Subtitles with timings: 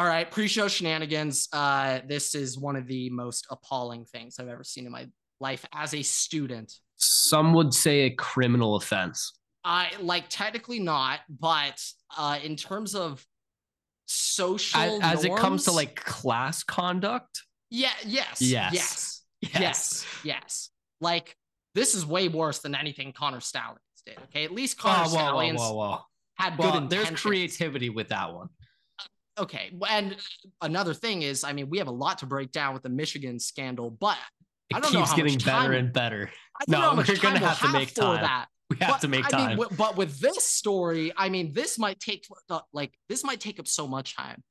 [0.00, 1.46] All right, pre-show shenanigans.
[1.52, 5.06] Uh, this is one of the most appalling things I've ever seen in my
[5.40, 6.72] life as a student.
[6.96, 9.30] Some would say a criminal offense.
[9.62, 11.78] I like technically not, but
[12.16, 13.22] uh, in terms of
[14.06, 18.72] social, As, as it comes to like class conduct, yeah, yes, Yes.
[19.42, 20.70] yes, yes, yes,
[21.02, 21.36] Like
[21.74, 24.16] this is way worse than anything Connor Stallions did.
[24.30, 25.98] Okay, at least Connor Oh, whoa, Stallions whoa, whoa.
[26.36, 28.48] had Well, good there's creativity with that one.
[29.38, 30.16] Okay, and
[30.60, 33.38] another thing is, I mean, we have a lot to break down with the Michigan
[33.38, 34.18] scandal, but
[34.68, 36.30] It I don't know keeps how getting much better time- and better.
[36.60, 38.22] I don't No, know we're gonna have to make for time.
[38.22, 38.46] that.
[38.68, 39.46] We have But, to make I time.
[39.48, 43.40] mean, wi- but with this story, I mean, this might take uh, like this might
[43.40, 44.42] take up so much time.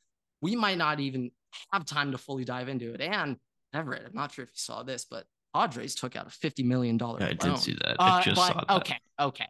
[0.41, 1.31] We might not even
[1.71, 2.99] have time to fully dive into it.
[3.01, 3.37] And
[3.73, 6.97] Everett, I'm not sure if you saw this, but Padres took out a fifty million
[6.97, 7.21] dollar.
[7.23, 7.99] I did see that.
[7.99, 8.75] Uh, I just but- saw that.
[8.81, 9.47] Okay, okay.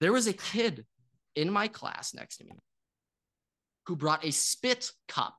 [0.00, 0.86] There was a kid
[1.36, 2.52] in my class next to me
[3.88, 5.34] who brought a spit cup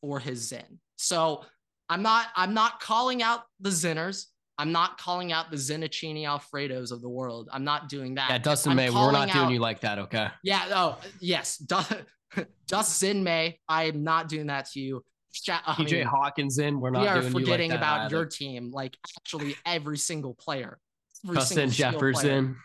[0.00, 0.78] for his Zyn.
[0.96, 1.44] So
[1.88, 4.26] I'm not I'm not calling out the Zinners.
[4.58, 7.48] I'm not calling out the Zinachini Alfredos of the world.
[7.52, 8.30] I'm not doing that.
[8.30, 10.28] Yeah, Dustin I'm May, we're not doing you like that, okay?
[10.44, 10.66] Yeah.
[10.70, 11.56] Oh, yes.
[12.68, 13.58] Dustin May.
[13.68, 15.04] I am not doing that to you.
[15.48, 18.70] I mean, Hawkins in, we're not we are doing forgetting you like about your team.
[18.72, 20.78] Like actually, every single player.
[21.24, 22.12] Every Justin single skill player.
[22.12, 22.56] Jefferson.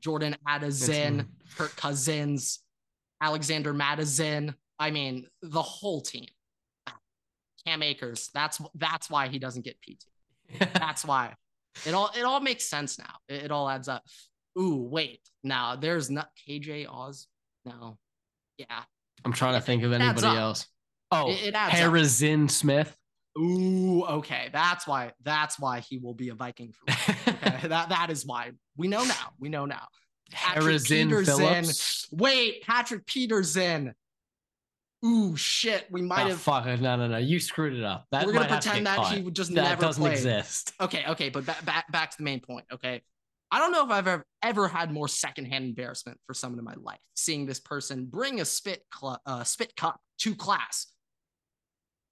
[0.00, 2.60] Jordan Addison, Kirk Cousins,
[3.20, 4.54] Alexander Mattison.
[4.78, 6.26] I mean, the whole team.
[7.66, 8.30] Cam Akers.
[8.32, 10.04] That's that's why he doesn't get PT.
[10.74, 11.34] That's why.
[11.84, 13.14] It all it all makes sense now.
[13.28, 14.04] It, it all adds up.
[14.58, 15.20] Ooh, wait.
[15.42, 17.26] Now there's not KJ Oz.
[17.64, 17.98] No.
[18.58, 18.82] Yeah.
[19.24, 20.66] I'm trying to think of anybody else.
[21.10, 21.78] Oh, It- it adds up.
[21.80, 22.96] Harrison Smith.
[23.38, 24.48] Ooh, okay.
[24.52, 26.84] That's why that's why he will be a Viking for.
[27.28, 27.68] Okay.
[27.68, 28.52] that that is why.
[28.76, 29.32] We know now.
[29.40, 29.88] We know now.
[30.30, 31.36] Patrick Harrison Peterson.
[31.38, 32.06] Phillips.
[32.12, 33.92] Wait, Patrick Peterson.
[35.04, 35.86] Ooh, shit.
[35.90, 36.40] We might Oh, have.
[36.40, 36.64] fuck.
[36.66, 37.18] No, no, no.
[37.18, 38.06] You screwed it up.
[38.10, 39.12] That we're gonna pretend that cut.
[39.14, 40.12] he would just that never doesn't play.
[40.12, 40.72] exist.
[40.80, 42.64] Okay, okay, but back, back back to the main point.
[42.72, 43.02] Okay,
[43.50, 46.74] I don't know if I've ever ever had more secondhand embarrassment for someone in my
[46.80, 47.00] life.
[47.14, 50.86] Seeing this person bring a spit cl- uh, spit cup to class.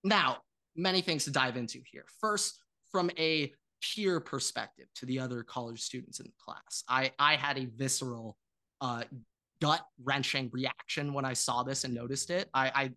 [0.05, 0.39] Now,
[0.77, 2.05] many things to dive into here.
[2.21, 2.61] First,
[2.93, 3.53] from a
[3.83, 8.37] peer perspective to the other college students in the class, I I had a visceral,
[8.81, 9.05] uh,
[9.65, 12.51] gut wrenching reaction when I saw this and noticed it.
[12.53, 12.93] I,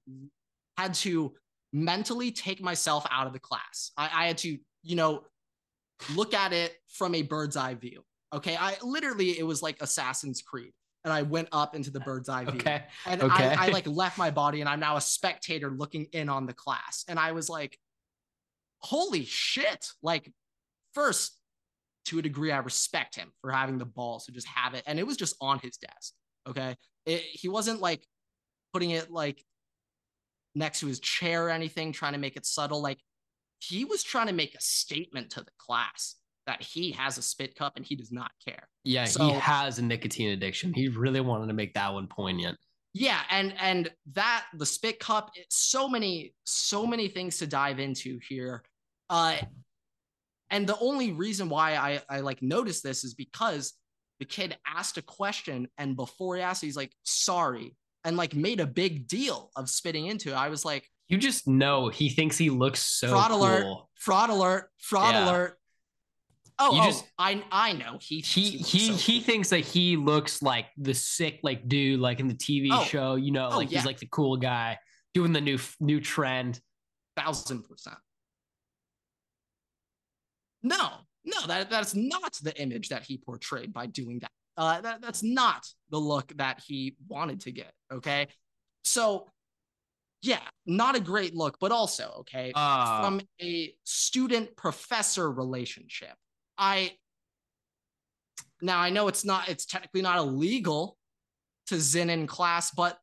[0.77, 1.33] I had to
[1.71, 3.91] mentally take myself out of the class.
[3.95, 5.23] I, I had to, you know,
[6.13, 8.03] look at it from a bird's eye view.
[8.35, 8.57] Okay.
[8.59, 10.73] I literally, it was like Assassin's Creed.
[11.05, 12.59] And I went up into the bird's eye view.
[12.59, 12.83] Okay.
[13.05, 13.47] And okay.
[13.47, 16.53] I, I like left my body and I'm now a spectator looking in on the
[16.53, 17.05] class.
[17.07, 17.79] And I was like,
[18.79, 19.87] holy shit.
[20.03, 20.33] Like,
[20.93, 21.39] first,
[22.07, 24.83] to a degree, I respect him for having the balls to just have it.
[24.85, 26.13] And it was just on his desk.
[26.47, 26.75] Okay.
[27.05, 28.05] It, he wasn't like
[28.73, 29.43] putting it like
[30.55, 32.81] next to his chair or anything, trying to make it subtle.
[32.81, 32.99] Like,
[33.59, 36.15] he was trying to make a statement to the class
[36.45, 38.67] that he has a spit cup and he does not care.
[38.83, 40.73] yeah, so- he has a nicotine addiction.
[40.73, 42.57] He really wanted to make that one poignant.
[42.93, 48.17] Yeah, and and that the spit cup, so many so many things to dive into
[48.27, 48.63] here.
[49.09, 49.37] Uh
[50.49, 53.73] and the only reason why I I like noticed this is because
[54.19, 58.59] the kid asked a question and before he asked he's like sorry and like made
[58.59, 60.35] a big deal of spitting into it.
[60.35, 64.69] I was like You just know he thinks he looks so fraud alert, fraud alert,
[64.79, 65.29] fraud Yeah.
[65.29, 65.59] alert.
[66.59, 69.25] Oh, You oh, just- I I know he He looks he so he cool.
[69.25, 72.83] thinks that he looks like the sick like dude like in the TV Oh.
[72.83, 73.77] show, you know, Oh, like yeah.
[73.79, 74.79] he's like the cool guy
[75.13, 76.59] doing the new new trend.
[77.15, 77.97] thousand percent.
[80.63, 80.89] No,
[81.27, 84.31] no, that that's not the image that he portrayed by doing that.
[84.55, 87.73] Uh, that that's not the look that he wanted to get.
[87.91, 88.27] Okay,
[88.83, 89.27] so
[90.21, 96.15] yeah, not a great look, but also okay Uh, from a student professor relationship.
[96.57, 96.93] I
[98.61, 100.97] now I know it's not it's technically not illegal
[101.67, 102.97] to zin in class, but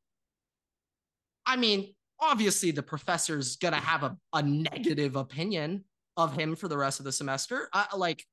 [1.44, 5.84] I mean, obviously the professor's gonna have a, a negative opinion
[6.16, 7.68] of him for the rest of the semester.
[7.72, 8.24] I, like,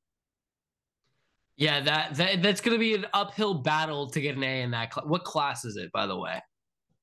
[1.58, 4.92] yeah, that, that that's gonna be an uphill battle to get an A in that
[4.92, 5.06] class.
[5.06, 6.42] What class is it, by the way?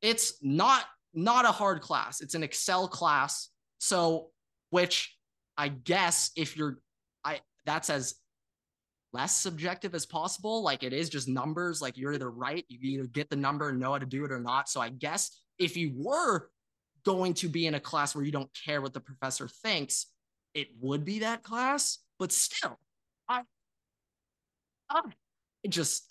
[0.03, 0.85] it's not
[1.15, 2.21] not a hard class.
[2.21, 3.49] It's an Excel class.
[3.79, 4.29] So,
[4.71, 5.17] which
[5.57, 6.79] I guess if you're,
[7.25, 8.15] I that's as
[9.13, 10.63] less subjective as possible.
[10.63, 11.81] Like it is just numbers.
[11.81, 14.33] Like you're either right, you either get the number and know how to do it
[14.33, 14.69] or not.
[14.69, 16.51] So I guess if you were
[17.05, 20.07] going to be in a class where you don't care what the professor thinks,
[20.61, 21.99] it would be that class.
[22.19, 22.79] But still,
[23.29, 23.43] I,
[24.91, 25.03] I
[25.63, 26.05] it just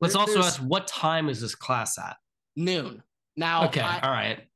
[0.00, 2.16] Let's there- also ask what time is this class at?
[2.56, 3.02] noon.
[3.36, 4.46] Now, Okay, I- all right.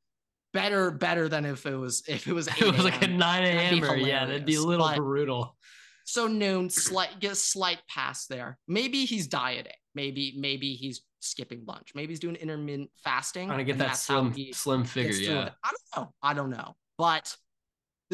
[0.52, 3.80] better better than if it was if it was It was like a 9 That'd
[3.80, 3.98] be a.m.
[4.00, 5.56] Yeah, that'd be a little but- brutal.
[6.04, 11.64] so noon slight get a slight pass there maybe he's dieting maybe maybe he's skipping
[11.66, 15.12] lunch maybe he's doing intermittent fasting Trying to get that slim slim figure.
[15.12, 15.48] Yeah.
[15.64, 17.34] i don't know i don't know but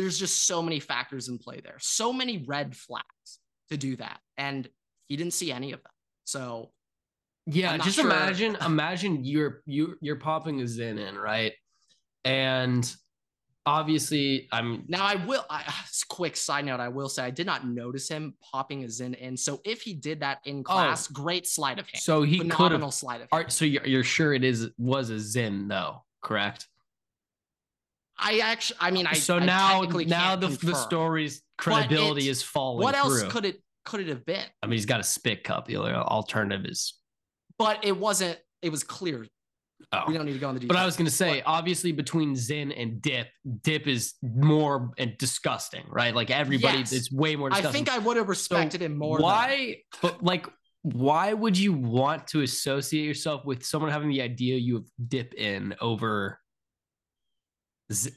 [0.00, 3.38] there's just so many factors in play there so many red flags
[3.70, 4.68] to do that and
[5.08, 5.92] he didn't see any of them
[6.24, 6.70] so
[7.46, 8.06] Yeah, just sure.
[8.06, 11.52] imagine imagine you're you you're popping a Zyn in, right?
[12.24, 12.84] And
[13.66, 15.44] obviously, I'm Now I will.
[15.50, 15.64] I,
[16.08, 19.36] quick side note: I will say I did not notice him popping a Zyn in.
[19.36, 20.62] So if he did that in oh.
[20.62, 22.02] class, great sleight of hand.
[22.02, 22.94] so he could Phenomenal have.
[22.94, 23.46] sleight of hand.
[23.46, 26.68] Are, so you're, you're sure it is was a Zyn though, correct?
[28.22, 32.42] I actually, I mean, I so now technically now the the story's credibility it's- is
[32.42, 33.30] falling What else through.
[33.30, 34.44] could it could it have been?
[34.62, 35.66] I mean, he's got a spit cup.
[35.66, 36.94] The alternative is
[37.58, 38.38] But it wasn't.
[38.62, 39.26] It was clear.
[39.92, 40.02] oh.
[40.06, 40.74] We don't need to go into detail.
[40.74, 43.28] But I was gonna say, obviously, between Zyn and Dip,
[43.62, 46.14] Dip is more and disgusting, right?
[46.14, 46.92] Like everybody, Yes.
[46.92, 47.68] it's way more Disgusting.
[47.68, 49.18] I think I would have respected him more.
[49.18, 49.78] Why?
[50.02, 50.46] But like,
[50.82, 55.34] why would you want to associate yourself with someone having the idea you have dip
[55.34, 56.39] in over?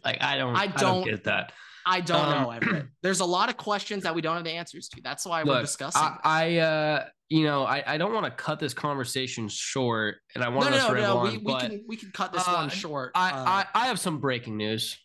[0.06, 0.56] Like, I don't.
[0.56, 1.52] I I don't, don't- get that.
[1.86, 2.86] I don't Um, know, Everett.
[3.04, 5.02] There's a lot of questions that we don't have the answers to.
[5.04, 6.02] That's why we're discussing.
[6.02, 6.18] I.
[6.24, 10.50] I, uh, you know, I, I don't want to cut this conversation short, and I
[10.50, 11.22] want no, us no, to no.
[11.24, 13.12] ramble We, we can we can cut this uh, one short.
[13.16, 14.98] I, Uh, I, I have some breaking news.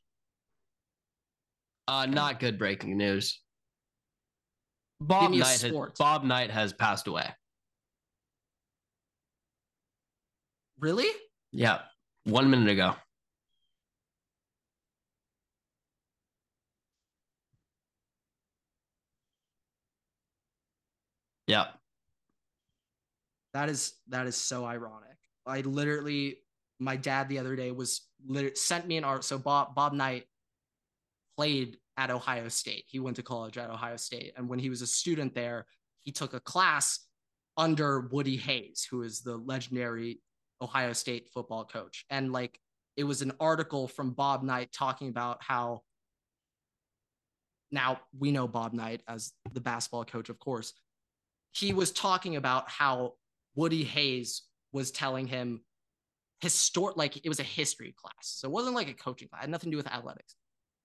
[1.88, 3.40] Uh, not good breaking news.
[5.00, 5.72] Bob Knight, has.
[5.98, 7.28] Bob Knight has passed away.
[10.78, 11.08] really?
[11.52, 11.80] Yeah,
[12.24, 12.94] one minute ago.
[21.48, 21.66] Yeah.
[23.54, 25.16] That is that is so ironic.
[25.46, 26.36] I literally,
[26.78, 28.02] my dad the other day was
[28.54, 29.24] sent me an art.
[29.24, 30.26] So Bob Bob Knight
[31.36, 32.84] played at Ohio State.
[32.86, 35.66] He went to college at Ohio State, and when he was a student there,
[36.00, 37.00] he took a class
[37.56, 40.20] under Woody Hayes, who is the legendary
[40.60, 42.04] Ohio State football coach.
[42.10, 42.60] And like,
[42.96, 45.82] it was an article from Bob Knight talking about how.
[47.70, 50.72] Now we know Bob Knight as the basketball coach, of course.
[51.52, 53.14] He was talking about how
[53.54, 54.42] Woody Hayes
[54.72, 55.62] was telling him
[56.40, 58.14] historic like it was a history class.
[58.20, 60.34] So it wasn't like a coaching class, it had nothing to do with athletics.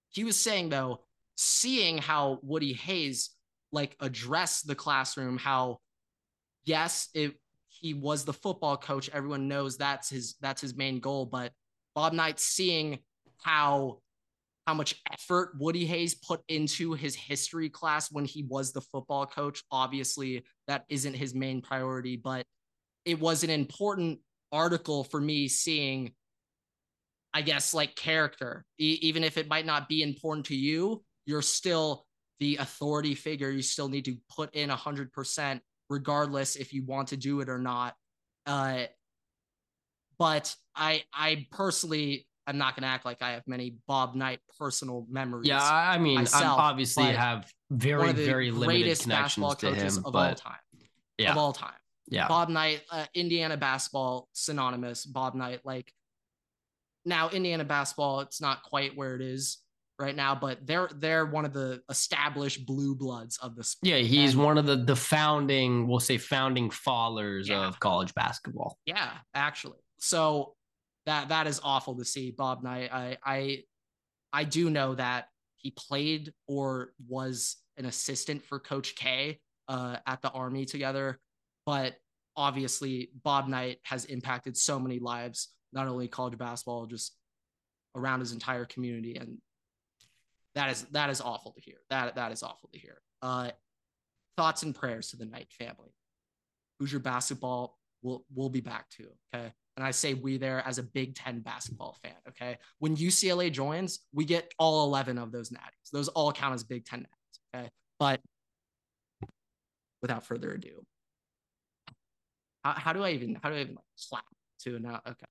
[0.10, 1.02] He was saying though,
[1.36, 3.32] seeing how Woody Hayes
[3.72, 5.80] like addressed the classroom, how
[6.66, 7.34] yes, it
[7.68, 9.10] he was the football coach.
[9.12, 11.26] Everyone knows that's his that's his main goal.
[11.26, 11.52] But
[11.96, 13.00] Bob Knight seeing
[13.42, 14.00] how
[14.66, 19.26] how much effort Woody Hayes put into his history class when he was the football
[19.26, 19.64] coach.
[19.72, 22.46] Obviously, that isn't his main priority, but
[23.06, 24.20] it was an important
[24.52, 26.14] article for me seeing,
[27.34, 28.64] I guess, like character.
[28.80, 32.06] E- even if it might not be important to you, you're still
[32.40, 33.50] the authority figure.
[33.50, 35.60] You still need to put in 100%,
[35.90, 37.96] regardless if you want to do it or not.
[38.46, 38.84] Uh,
[40.18, 44.40] but I, I personally, I'm not going to act like I have many Bob Knight
[44.60, 45.48] personal memories.
[45.48, 50.16] Yeah, I mean, I obviously but have very, very limited connections to coaches him, of
[50.16, 50.58] all time.
[51.18, 51.74] yeah, Of all time.
[52.08, 55.06] yeah, Bob Knight, uh, Indiana basketball synonymous.
[55.06, 55.94] Bob Knight, like
[57.06, 59.60] now Indiana basketball, it's not quite where it is
[60.00, 63.90] right now, but they're they're one of the established blue bloods of the sport.
[63.90, 63.98] yeah.
[63.98, 67.68] He's And- one of the the founding, we'll say, founding fathers Yeah.
[67.68, 68.78] of college basketball.
[68.86, 69.78] Yeah, actually.
[70.00, 70.56] So
[71.06, 72.90] that that is awful to see Bob Knight.
[72.92, 73.64] I I
[74.32, 80.22] I do know that he played or was an assistant for Coach K uh, at
[80.22, 81.20] the Army together,
[81.66, 81.96] but
[82.36, 87.16] obviously Bob Knight has impacted so many lives, not only college basketball, just
[87.96, 89.38] around his entire community, and
[90.56, 91.78] that is that is awful to hear.
[91.90, 93.02] That that is awful to hear.
[93.22, 93.52] Uh,
[94.38, 95.94] thoughts and prayers to the Knight family.
[96.80, 99.08] Hoosier basketball will will be back to.
[99.34, 99.54] Okay.
[99.76, 102.14] And I say we there as a Big Ten basketball fan.
[102.30, 102.58] Okay.
[102.80, 105.90] When UCLA joins, we get all 11 of those natties.
[105.92, 107.60] Those all count as Big Ten natties.
[107.60, 107.70] Okay.
[108.00, 108.22] But
[110.02, 110.86] without further ado,
[112.64, 114.26] how, how do I even, how do I even like clap
[114.64, 115.02] to now?
[115.06, 115.26] Uh, okay.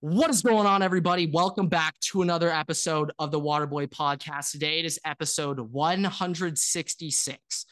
[0.00, 1.26] What is going on, everybody?
[1.26, 4.50] Welcome back to another episode of the Waterboy podcast.
[4.50, 7.66] Today it is episode 166.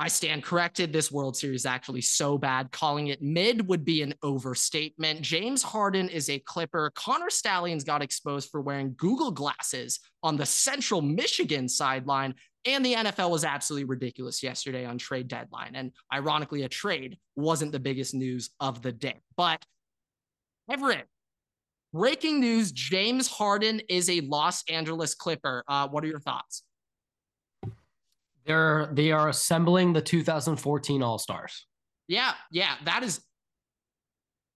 [0.00, 0.94] I stand corrected.
[0.94, 2.72] This World Series is actually so bad.
[2.72, 5.20] Calling it mid would be an overstatement.
[5.20, 6.90] James Harden is a Clipper.
[6.94, 12.34] Connor Stallions got exposed for wearing Google glasses on the Central Michigan sideline.
[12.64, 15.72] And the NFL was absolutely ridiculous yesterday on trade deadline.
[15.74, 19.20] And ironically, a trade wasn't the biggest news of the day.
[19.36, 19.62] But
[20.70, 21.08] Everett,
[21.92, 25.62] breaking news: James Harden is a Los Angeles Clipper.
[25.68, 26.62] Uh, what are your thoughts?
[28.46, 31.66] They're they are assembling the 2014 All Stars.
[32.08, 33.20] Yeah, yeah, that is.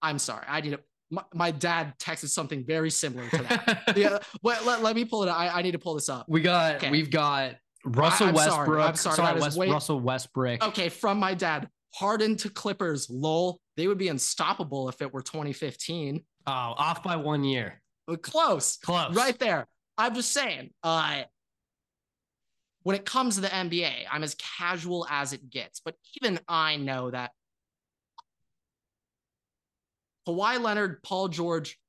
[0.01, 0.79] I'm sorry, I need to.
[1.11, 3.93] My, my dad texted something very similar to that.
[3.95, 5.29] yeah, wait, let, let me pull it.
[5.29, 5.37] Up.
[5.37, 6.25] I, I need to pull this up.
[6.27, 6.89] We got Okay.
[6.91, 8.49] we've got Russell I- I'm sorry.
[8.57, 8.87] Westbrook.
[8.89, 10.63] I'm sorry, is West- way- Russell Westbrook.
[10.67, 13.07] Okay, from my dad, Harden to Clippers.
[13.09, 16.23] Lol, they would be unstoppable if it were 2015.
[16.47, 17.81] Oh, off by one year.
[18.07, 19.15] But close, Close.
[19.15, 19.67] right there.
[19.97, 20.71] I'm just saying.
[20.83, 21.21] Uh,
[22.85, 25.81] when it comes to the NBA, I'm as casual as it gets.
[25.83, 27.31] But even I know that
[30.27, 31.79] Kawhi Leonard, Paul George,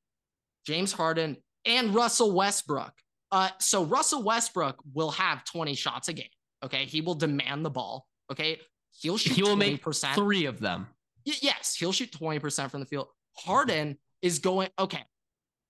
[0.67, 1.37] James Harden,
[1.67, 2.95] and Russell Westbrook.
[3.31, 6.31] Uh, so Russell Westbrook will have 20 shots a game.
[6.65, 8.07] Okay, he will demand the ball.
[8.33, 8.59] Okay,
[8.99, 9.35] he'll shoot.
[9.35, 10.15] He will make 20%.
[10.15, 10.87] three of them.
[11.27, 13.09] Y- yes, he'll shoot 20% from the field.
[13.37, 15.05] Harden is going, okay,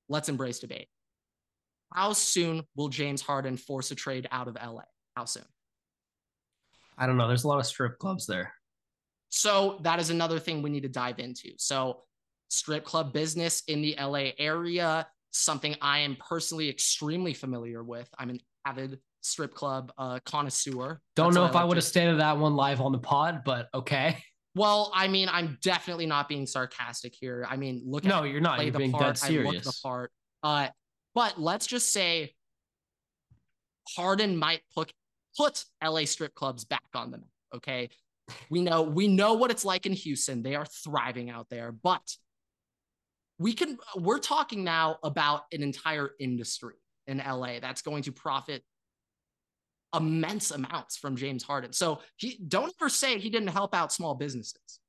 [0.08, 0.86] let's embrace debate.
[1.92, 4.82] How soon will James Harden force a trade out of LA?
[5.16, 5.44] How soon?
[6.98, 7.26] I don't know.
[7.26, 8.52] There's a lot of strip clubs there.
[9.30, 11.52] So that is another thing we need to dive into.
[11.58, 12.02] So,
[12.48, 18.08] strip club business in the LA area, something I am personally extremely familiar with.
[18.18, 21.00] I'm an avid strip club uh, connoisseur.
[21.16, 23.42] Don't That's know if I like would have stated that one live on the pod,
[23.44, 24.18] but okay.
[24.54, 27.46] Well, I mean, I'm definitely not being sarcastic here.
[27.48, 28.62] I mean, look at No, you're not.
[28.64, 29.16] You're being part.
[29.16, 29.80] dead I look the serious.
[29.80, 30.12] part.
[30.42, 30.68] Uh,
[31.14, 32.34] but let's just say
[33.96, 34.90] Harden might put
[35.36, 37.28] put LA strip clubs back on the map.
[37.54, 37.90] Okay,
[38.50, 40.42] we know we know what it's like in Houston.
[40.42, 42.02] They are thriving out there, but
[43.38, 43.78] we can.
[43.96, 46.74] We're talking now about an entire industry
[47.06, 48.62] in LA that's going to profit
[49.94, 51.72] immense amounts from James Harden.
[51.72, 54.80] So he don't ever say he didn't help out small businesses.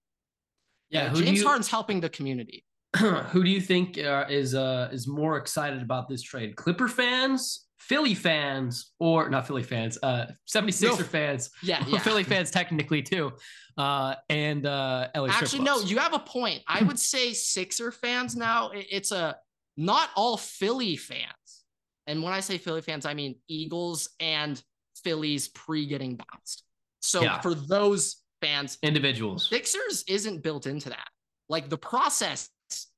[0.89, 2.65] Yeah, James you Harden's helping the community.
[2.95, 6.55] who do you think uh, is uh is more excited about this trade?
[6.55, 11.05] Clipper fans, Philly fans, or not Philly fans, uh 76er No.
[11.05, 11.99] fans, Yeah, yeah.
[11.99, 13.31] Philly fans technically too.
[13.77, 16.61] Uh and uh LA Actually, no, you have a point.
[16.67, 19.37] I would say Sixer fans now, it's a
[19.77, 21.63] not all Philly fans.
[22.07, 24.61] And when I say Philly fans, I mean Eagles and
[25.03, 26.63] Phillies pre getting bounced.
[27.01, 27.39] So Yeah.
[27.41, 29.47] for those fans, individuals.
[29.49, 31.07] Sixers isn't built into that.
[31.47, 32.49] Like the process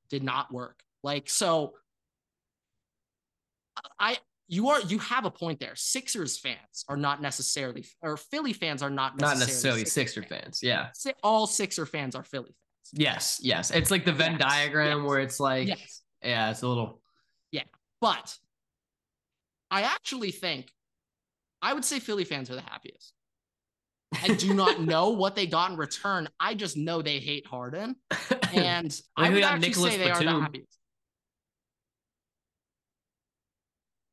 [0.08, 0.80] did not work.
[1.04, 1.74] Like, so
[3.98, 4.18] I
[4.50, 5.76] you are you have a point there.
[5.76, 10.60] Sixers fans are not necessarily or Philly fans are not Not necessarily, necessarily Sixer fans.
[10.60, 10.88] Yeah.
[11.22, 12.90] All Sixer fans are Philly fans.
[12.92, 13.70] Yes, yes.
[13.70, 16.02] It's like the Venn Yes, diagram yes, where it's like yes.
[16.20, 17.00] yeah, it's a little
[17.52, 17.62] Yeah.
[18.00, 18.36] But
[19.70, 20.72] I actually think
[21.62, 23.12] I would say Philly fans are the happiest.
[24.20, 26.28] I do not know what they got in return.
[26.40, 27.94] I just know they hate Harden.
[28.52, 30.79] And I would actually Nicholas say they are the happiest.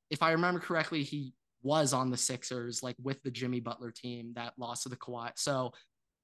[0.10, 1.34] If I remember correctly, he
[1.64, 5.32] was on the Sixers, like with the Jimmy Butler team that lost to the Kawhi.
[5.36, 5.74] So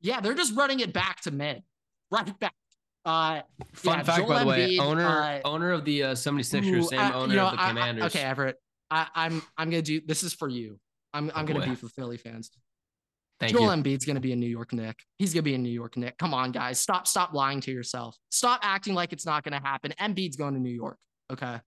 [0.01, 1.63] yeah, they're just running it back to mid.
[2.11, 2.53] Right back.
[3.05, 3.41] Uh
[3.73, 6.85] Fun Yeah, fact, Joel by the way, Embiid, owner uh, owner of the uh, 76ers,
[6.85, 8.03] same I- owner you know, of the I- I- Commanders.
[8.05, 8.55] okay, Everett.
[8.91, 10.79] I, I'm I'm gonna do this is for you.
[11.13, 12.49] I'm I'm Oh, gonna be for Philly fans.
[13.39, 13.59] Thank you.
[13.59, 13.83] Joel you.
[13.83, 14.97] Embiid's gonna be a New York Knick.
[15.17, 16.17] He's gonna be a New York Knick.
[16.17, 16.79] Come on, guys.
[16.79, 18.15] Stop stop lying to yourself.
[18.29, 19.93] Stop acting like it's not gonna happen.
[19.99, 20.97] Embiid's going to New York.
[21.31, 21.59] Okay.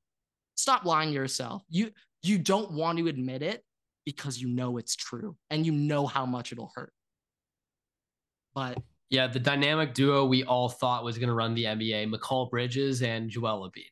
[0.57, 1.63] Stop lying to yourself.
[1.69, 1.91] You
[2.29, 3.65] you don't want to admit it
[4.05, 6.93] because you know it's true and you know how much it'll hurt.
[8.55, 8.79] But
[9.11, 13.03] Yeah, the dynamic duo we all thought was going to run the NBA, Mikal Bridges
[13.03, 13.91] and Joel Embiid.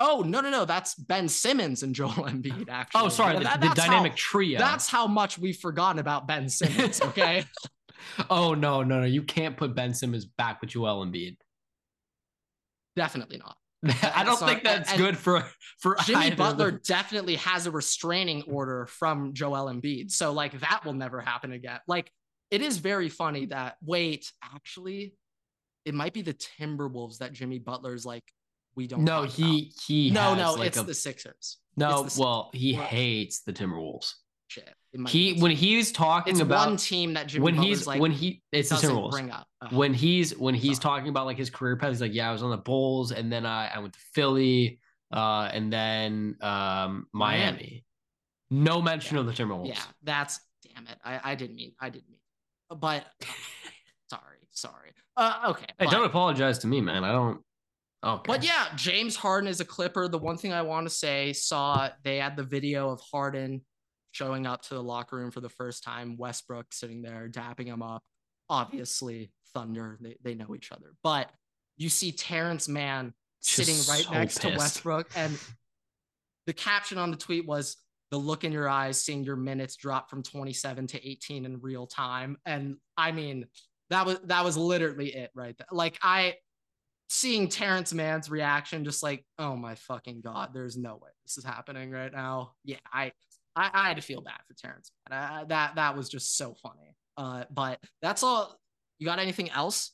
[0.00, 2.68] oh no no no, that's Ben Simmons and Joel Embiid.
[2.68, 3.00] Actually.
[3.02, 4.58] Oh, sorry, the, That- the that's how- dynamic trio.
[4.58, 7.00] That's how much we've forgotten about Ben Simmons.
[7.04, 7.44] Okay.
[8.30, 9.06] oh no, no, no!
[9.06, 11.36] You can't put Ben Simmons back with Joel Embiid.
[12.96, 13.56] Definitely not.
[14.02, 15.44] I don't think that's and good for
[15.78, 16.80] for Jimmy Butler them.
[16.86, 20.10] definitely has a restraining order from Joel Embiid.
[20.10, 21.80] So like that will never happen again.
[21.86, 22.10] Like
[22.50, 25.14] it is very funny that wait, actually,
[25.84, 28.24] it might be the Timberwolves that Jimmy Butler's like
[28.76, 29.02] we don't.
[29.04, 30.36] No, he he about.
[30.36, 31.58] has no no like it's a, the Sixers.
[31.76, 32.04] no.
[32.04, 34.12] it's the well, he hates the Timberwolves.
[34.48, 34.74] Shit.
[35.06, 38.10] He when he's talking it's about one team that Jimmy when Butler's he's like when
[38.10, 39.12] he it's the Timberwolves.
[39.12, 39.46] bring up.
[39.62, 39.72] Ugh.
[39.72, 40.98] when he's when he's Sorry.
[40.98, 43.32] talking about like his career path, he's like, yeah, I was on the Bulls, and
[43.32, 44.80] then I, I went to Philly,
[45.12, 47.44] uh, and then um, Miami.
[47.44, 47.84] Miami.
[48.50, 49.68] No mention of the Timberwolves.
[49.68, 50.40] Yeah, that's
[50.74, 50.98] damn it.
[51.04, 52.18] I, I didn't mean I didn't mean.
[52.80, 53.26] But uh,
[54.08, 54.90] sorry, sorry.
[55.16, 55.66] Uh, okay.
[55.78, 57.04] Hey, but- don't apologize to me, man.
[57.04, 57.40] I don't.
[58.02, 58.22] Okay.
[58.26, 60.08] But yeah, James Harden is a Clipper.
[60.08, 63.60] The one thing I want to say, saw they had the video of Harden
[64.12, 66.16] showing up to the locker room for the first time.
[66.16, 68.02] Westbrook sitting there dapping him up.
[68.48, 70.94] Obviously, Thunder, they, they know each other.
[71.02, 71.30] But
[71.76, 74.48] you see Terance Mann sitting right so next to.
[74.56, 75.10] Westbrook.
[75.14, 75.38] And
[76.46, 77.76] the caption on the tweet was
[78.10, 81.86] the look in your eyes, seeing your minutes drop from 27 to 18 in real
[81.86, 82.36] time.
[82.44, 83.46] And I mean,
[83.90, 85.66] that was that was literally it right there.
[85.70, 86.34] Like I
[87.08, 91.44] seeing Terance Mann's reaction, just like, oh my fucking god, there's no way this is
[91.44, 92.52] happening right now.
[92.64, 93.12] Yeah, I
[93.60, 94.90] I, I had to feel bad for Terance.
[95.10, 96.96] Uh, that that was just so funny.
[97.16, 98.58] Uh, but that's all.
[98.98, 99.92] You got anything else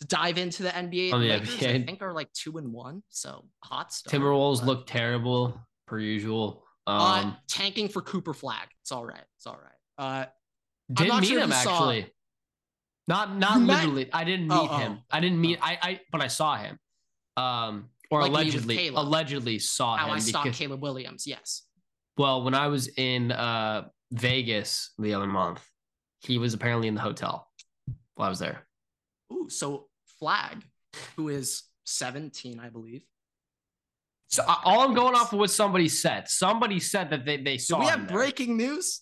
[0.00, 1.12] to dive into the NBA?
[1.12, 1.70] Oh, yeah, Lakers, yeah.
[1.70, 4.12] I think are like two and one, so hot stuff.
[4.12, 6.64] Timberwolves but, look terrible per usual.
[6.86, 6.90] uh,
[7.24, 8.68] Um, tanking for Cooper Flagg.
[8.82, 9.24] It's all right.
[9.36, 10.04] It's all right.
[10.04, 10.26] Uh,
[10.92, 12.12] didn't not meet sure him you saw- actually.
[13.08, 14.10] Not not met- literally.
[14.12, 14.76] I didn't meet Oh, oh.
[14.76, 14.98] him.
[15.10, 15.58] I didn't meet.
[15.62, 16.78] I I but I saw him.
[17.36, 21.26] Um, or Like allegedly allegedly saw how him I because Caleb Williams.
[21.26, 21.62] Yes.
[22.18, 25.64] Well when I was in uh Vegas the other month,
[26.20, 27.48] he was apparently in the hotel
[28.14, 28.66] while I was there.
[29.32, 29.86] Ooh, so
[30.18, 30.64] Flagg,
[31.16, 33.04] who is 17, I believe.
[34.30, 36.28] So I- all I'm going off of what somebody said.
[36.28, 39.00] Somebody said that they they Do saw we him have breaking news?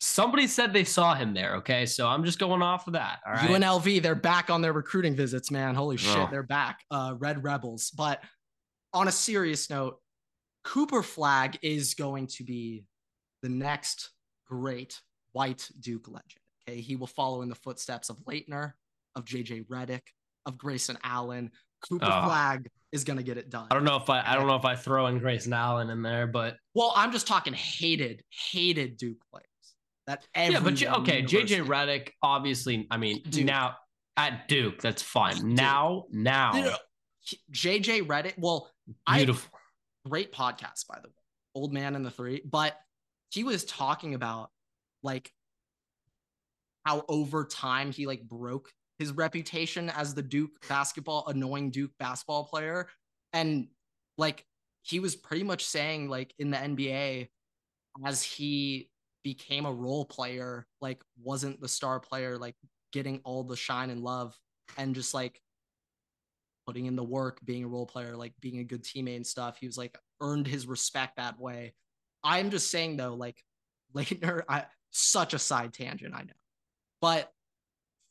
[0.00, 1.54] Somebody said they saw him there.
[1.56, 3.20] Okay, so I'm just going off of that.
[3.24, 3.48] All right.
[3.48, 5.76] UNLV, they're back on their recruiting visits, man.
[5.76, 6.26] Holy shit, Oh.
[6.28, 6.80] they're back.
[6.90, 7.90] Uh, Red Rebels.
[7.96, 8.20] But
[8.92, 10.01] on a serious note,
[10.64, 12.84] Cooper Flagg is going to be
[13.42, 14.10] the next
[14.46, 15.00] great
[15.32, 16.40] white Duke legend.
[16.68, 18.72] Okay, he will follow in the footsteps of Laettner,
[19.16, 20.02] of JJ Redick,
[20.46, 21.50] of Grayson Allen.
[21.88, 22.26] Cooper Oh.
[22.26, 23.66] Flagg is going to get it done.
[23.70, 26.02] I don't know if I I don't know if I throw in Grayson Allen in
[26.02, 29.46] there, but Well, I'm just talking hated, hated Duke players.
[30.06, 33.44] That yeah, but J- okay, JJ Redick, obviously, I mean, Duke.
[33.46, 33.76] now
[34.16, 35.36] at Duke, that's fine.
[35.36, 35.44] Duke.
[35.44, 36.76] Now, now, No, no, no.
[37.52, 38.34] JJ Redick.
[38.38, 38.70] Well,
[39.06, 39.58] I beautiful.
[40.08, 41.14] Great podcast by the way
[41.54, 42.76] old man and the three but
[43.30, 44.50] he was talking about
[45.02, 45.32] like
[46.84, 52.44] how over time he like broke his reputation as the duke basketball annoying duke basketball
[52.44, 52.88] player.
[53.32, 53.68] And
[54.18, 54.44] like
[54.82, 57.28] he was pretty much saying like in the nba
[58.04, 58.90] as he
[59.22, 62.56] became a role player like wasn't the star player like
[62.92, 64.36] getting all the shine and love
[64.76, 65.40] and just like
[66.66, 69.58] putting in the work, being a role player, like being a good teammate and stuff.
[69.58, 71.74] He was like earned his respect that way.
[72.24, 73.42] I'm just saying though, like
[73.94, 76.32] Laettner, I such a side tangent, I know.
[77.00, 77.30] But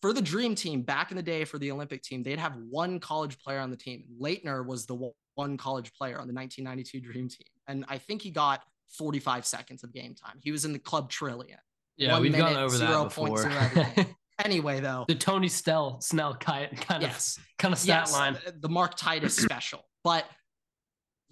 [0.01, 2.99] for the dream team back in the day for the Olympic team, they'd have one
[2.99, 4.03] college player on the team.
[4.19, 4.95] Laettner was the
[5.35, 7.47] one- college player on the 1992 dream team.
[7.67, 8.61] And I think he got
[8.97, 10.37] 45 seconds of game time.
[10.41, 11.57] He was in the club trillion.
[11.97, 14.05] Yeah, one we've gone over zero that before.
[14.43, 17.39] Anyway, though, the Tony Stell Snell kind kind of yes.
[17.59, 18.37] kind of stat yes, line.
[18.59, 19.87] the Mark Titus special.
[20.03, 20.25] But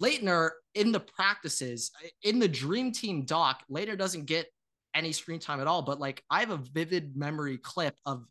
[0.02, 1.90] Laettner in the practices,
[2.22, 4.46] in the Dream Team doc, Laettner doesn't get
[4.94, 5.82] any screen time at all.
[5.82, 8.24] But like, I have a vivid memory clip of,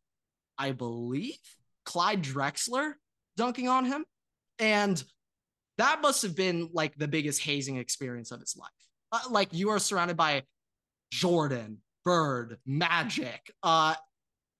[0.57, 1.37] I believe,
[1.85, 2.93] Clyde Drexler
[3.37, 4.05] dunking on him.
[4.57, 5.01] And
[5.77, 8.69] that must have been like the biggest hazing experience of his life.
[9.11, 10.43] Uh, like, you are surrounded by
[11.11, 13.95] Jordan, Bird, Magic, uh,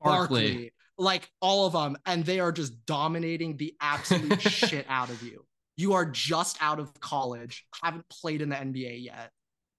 [0.01, 0.47] Barkley.
[0.47, 5.23] Barkley, like all of them, and they are just dominating the absolute shit out of
[5.23, 5.45] you.
[5.77, 9.31] You are just out of college, haven't played in the NBA yet,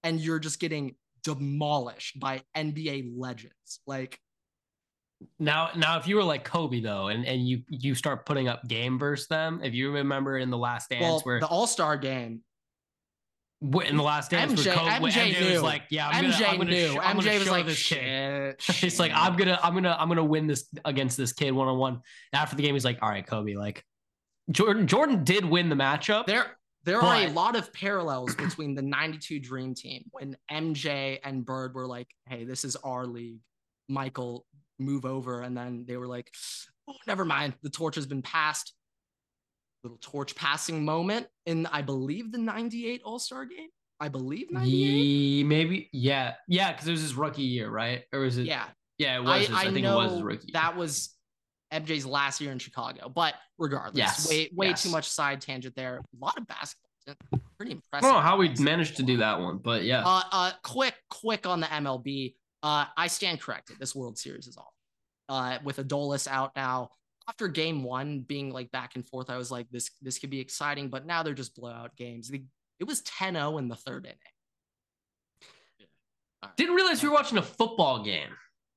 [0.03, 3.81] and you're just getting demolished by NBA legends.
[3.87, 4.19] Like,
[5.39, 8.67] Now, now, if you were like Kobe though, and, and you you start putting up
[8.67, 11.99] game versus them, if you remember in the Last Dance well, where the All Star
[11.99, 12.41] game,
[13.63, 16.71] in the Last Dance MJ Kobe, MJ MJ was like, "Yeah, I'm gonna, I'm gonna,
[16.71, 16.89] knew.
[16.89, 18.77] sh- I'm gonna was show like, this kid." shit.
[18.77, 21.79] He's like, "I'm gonna, I'm gonna, I'm gonna win this against this kid one on
[21.79, 22.01] one."
[22.33, 23.85] After the game, he's like, "All right, Kobe, like
[24.51, 26.27] Jordan, Jordan did win the matchup.
[26.27, 31.45] There, there are a lot of parallels between the 92 Dream Team when MJ and
[31.45, 33.39] Bird were like, hey, this is our league.
[33.89, 34.47] Michael,
[34.79, 35.43] move over.
[35.43, 36.33] And then they were like,
[36.89, 37.55] oh, never mind.
[37.63, 38.73] The torch has been passed.
[39.83, 43.69] Little torch passing moment in, I believe, the 98 All Star game.
[43.99, 44.71] I believe 98.
[44.75, 48.05] Ye- maybe, yeah, yeah, because it was his rookie year, right?
[48.13, 48.47] Or was it?
[48.47, 48.65] Yeah.
[48.99, 49.31] yeah, it was.
[49.31, 50.51] I, his, I, I think it was his rookie.
[50.53, 51.15] that was
[51.73, 54.83] MJ's last year in Chicago, but regardless, Yes, way way yes.
[54.83, 55.99] too much side tangent there.
[55.99, 56.91] A lot of basketball,
[57.57, 58.03] pretty I impressive.
[58.09, 60.03] don't know how we managed to do that one, but yeah.
[60.05, 62.35] Uh, uh, quick, quick on the MLB.
[62.63, 63.77] Uh, I stand corrected.
[63.79, 64.73] This World Series is off.
[65.29, 66.91] Uh, with Adolis out now.
[67.31, 70.41] After Game One being like back and forth, I was like, this this could be
[70.41, 70.89] exciting.
[70.89, 72.29] But now they're just blowout games.
[72.29, 72.45] The-
[72.81, 74.19] It was 10-0 in the third inning.
[76.43, 76.57] All right.
[76.57, 78.31] Didn't realize we were watching a football game.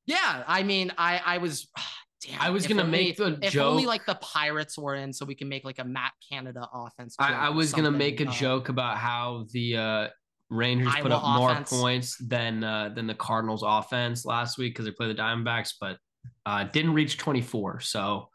[0.05, 1.67] Yeah, I mean, I I was.
[2.25, 3.71] Damn, I was gonna only- make the if joke.
[3.71, 7.15] only like the Pirates were in, so we can make like a Matt Canada offense.
[7.19, 8.29] I, I was gonna make a something.
[8.29, 10.07] Uh, joke about how the uh,
[10.49, 14.85] Rangers put Iowa up more points than uh, than the Cardinals offense last week because
[14.85, 15.97] they played the Diamondbacks, but
[16.45, 18.29] uh, didn't reach 24, so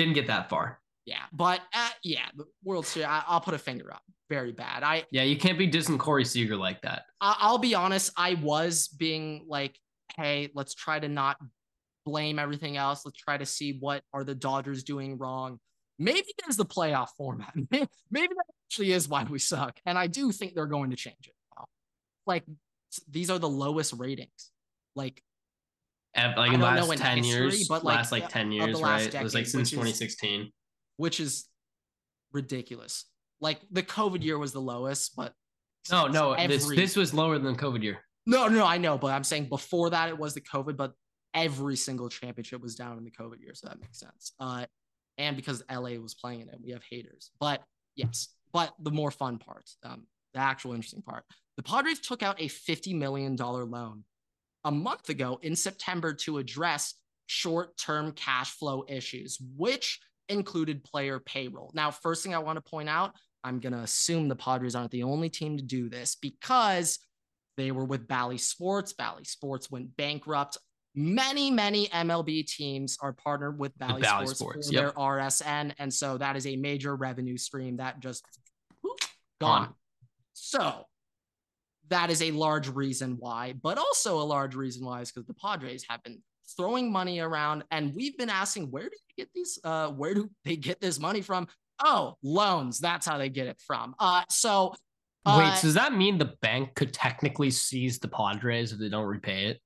[0.00, 0.80] didn't get that far.
[1.04, 3.08] yeah, but uh, yeah, the World Series.
[3.08, 4.02] I, will put a finger up.
[4.28, 4.82] Very bad.
[4.82, 7.02] I yeah, you can't be dissing Corey Seager like that.
[7.20, 8.12] I, I'll be honest.
[8.16, 9.78] I was being like,
[10.16, 11.36] hey, let's try to not
[12.06, 13.02] blame everything else.
[13.04, 15.58] Let's try to see what are the Dodgers doing wrong.
[15.98, 17.52] Maybe there's the playoff format.
[17.70, 19.78] Maybe that actually is why we suck.
[19.84, 21.34] And I do think they're going to change it.
[22.26, 22.44] Like
[23.10, 24.50] these are the lowest ratings.
[24.96, 25.22] Like
[26.16, 29.04] like in last 10 history, years, but like, last like 10 years, right?
[29.04, 30.40] Decade, it was like since 2016.
[30.40, 30.48] Is,
[30.96, 31.46] which is
[32.32, 33.04] ridiculous.
[33.40, 35.32] Like the COVID year was the lowest, but
[35.90, 37.98] no, no, every, this this was lower than COVID year.
[38.26, 40.92] No, no, I know, but I'm saying before that it was the COVID, but
[41.34, 44.32] every single championship was down in the COVID year, so that makes sense.
[44.38, 44.66] Uh,
[45.16, 47.30] and because LA was playing in it, we have haters.
[47.40, 47.62] But
[47.96, 51.24] yes, but the more fun part, um, the actual interesting part,
[51.56, 54.04] the Padres took out a $50 million loan
[54.64, 56.94] a month ago in September to address
[57.26, 61.70] short term cash flow issues, which included player payroll.
[61.74, 64.90] Now, first thing I want to point out, I'm going to assume the Padres aren't
[64.90, 66.98] the only team to do this because
[67.56, 68.92] they were with Bally Sports.
[68.92, 70.58] Bally Sports went bankrupt.
[70.94, 74.82] Many, many MLB teams are partnered with Bally, Bally Sports, Sports, for yep.
[74.82, 75.72] their RSN.
[75.78, 78.24] And so that is a major revenue stream that just
[78.82, 78.98] whoop,
[79.40, 79.74] gone.
[80.32, 80.84] So
[81.90, 85.34] that is a large reason why, but also a large reason why is because the
[85.34, 86.20] Padres have been
[86.56, 89.58] throwing money around, and we've been asking where do they get these?
[89.62, 91.46] Uh, where do they get this money from?
[91.82, 92.78] Oh, loans.
[92.78, 93.94] That's how they get it from.
[93.98, 94.74] Uh, so
[95.26, 98.88] uh, wait, so does that mean the bank could technically seize the Padres if they
[98.88, 99.60] don't repay it?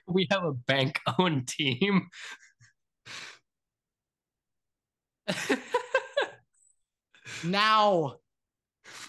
[0.06, 2.08] we have a bank-owned team.
[7.44, 8.16] now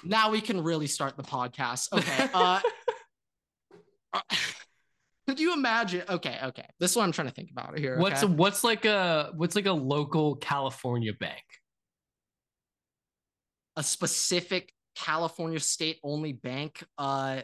[0.07, 1.91] now we can really start the podcast.
[1.93, 2.29] Okay.
[2.33, 2.59] Uh,
[4.13, 4.21] uh,
[5.27, 6.03] could you imagine?
[6.07, 6.65] Okay, okay.
[6.79, 7.99] This is what I'm trying to think about here.
[7.99, 11.43] What's a, what's like a what's like a local California bank?
[13.75, 16.83] A specific California state only bank.
[16.97, 17.41] Uh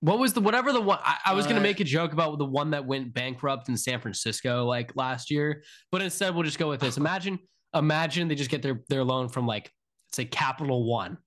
[0.00, 2.38] what was the whatever the one I, I was uh, gonna make a joke about
[2.38, 6.58] the one that went bankrupt in San Francisco like last year, but instead we'll just
[6.58, 6.96] go with this.
[7.08, 7.38] Imagine,
[7.74, 9.72] imagine they just get their their loan from like
[10.12, 11.18] say Capital One.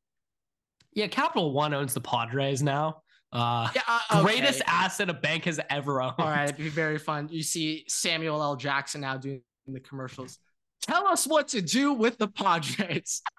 [0.94, 3.02] Yeah, Capital One owns the Padres now.
[3.34, 4.22] Uh, yeah, uh, okay.
[4.24, 6.16] greatest asset a bank has ever owned.
[6.18, 7.30] All right, it'd be very fun.
[7.32, 8.58] You see Samuel L.
[8.58, 10.38] Jackson now doing the commercials.
[10.82, 13.22] Tell us what to do with the Padres.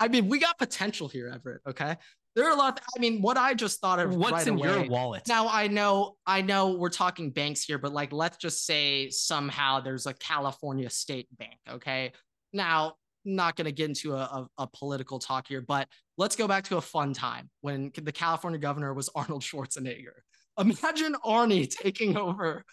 [0.00, 1.60] I mean, we got potential here, Everett.
[1.66, 1.96] Okay,
[2.34, 2.78] there are a lot.
[2.78, 4.16] Of, I mean, what I just thought of.
[4.16, 5.28] What's right in away, your wallet?
[5.28, 9.80] Now I know, I know, we're talking banks here, but like, let's just say somehow
[9.80, 11.58] there's a California state bank.
[11.68, 12.12] Okay,
[12.52, 12.94] now
[13.24, 16.64] not going to get into a, a, a, political talk here, but let's go back
[16.64, 20.12] to a fun time when the California governor was Arnold Schwarzenegger.
[20.58, 22.64] Imagine Arnie taking over.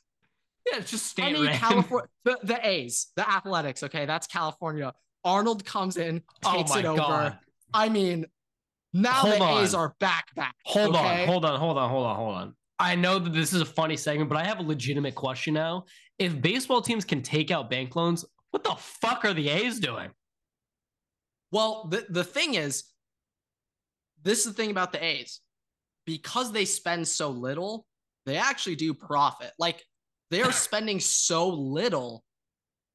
[0.72, 3.82] Yeah, it's just state any California, the, the A's, the Athletics.
[3.84, 4.94] Okay, that's California.
[5.24, 6.98] Arnold comes in, oh takes oh it over.
[6.98, 7.40] God.
[7.74, 8.26] I mean,
[8.94, 9.64] now hold the on.
[9.64, 10.56] A's are back, back.
[10.66, 11.24] Hold okay?
[11.24, 12.56] on, hold on, hold on, hold on, hold on.
[12.78, 15.86] I know that this is a funny segment, but I have a legitimate question now.
[16.20, 20.10] If baseball teams can take out bank loans, what the fuck are the A's doing?
[21.52, 22.84] Well, the, the thing is,
[24.24, 25.40] this is the thing about the A's.
[26.06, 27.86] Because they spend so little,
[28.26, 29.52] they actually do profit.
[29.60, 29.84] Like
[30.30, 32.24] they're spending so little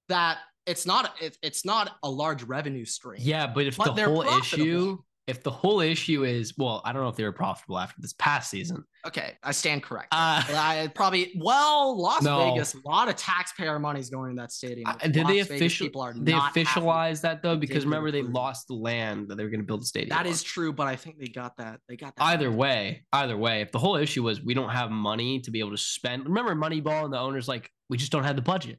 [0.09, 3.21] that it's not it, it's not a large revenue stream.
[3.23, 4.65] Yeah, but if but the whole profitable.
[4.65, 8.01] issue if the whole issue is well, I don't know if they were profitable after
[8.01, 8.85] this past season.
[9.05, 10.09] Okay, I stand correct.
[10.13, 12.53] Uh, I probably well, Las no.
[12.53, 14.89] Vegas, a lot of taxpayer money is going to that stadium.
[14.89, 15.89] Uh, did Las they official?
[16.17, 19.67] They officialize that though, because remember they lost the land that they were going to
[19.67, 20.11] build the stadium.
[20.11, 20.33] That on.
[20.33, 21.81] is true, but I think they got that.
[21.89, 22.23] They got that.
[22.23, 22.59] Either money.
[22.59, 25.73] way, either way, if the whole issue was we don't have money to be able
[25.73, 28.79] to spend, remember Moneyball and the owners like we just don't have the budget.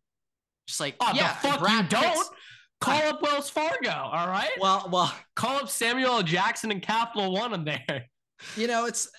[0.67, 2.29] Just like oh, yeah, the fuck you don't.
[2.82, 4.52] Call up Wells Fargo, all right?
[4.60, 8.06] Well, well, call up Samuel Jackson and Capital One in there.
[8.56, 9.10] You know, it's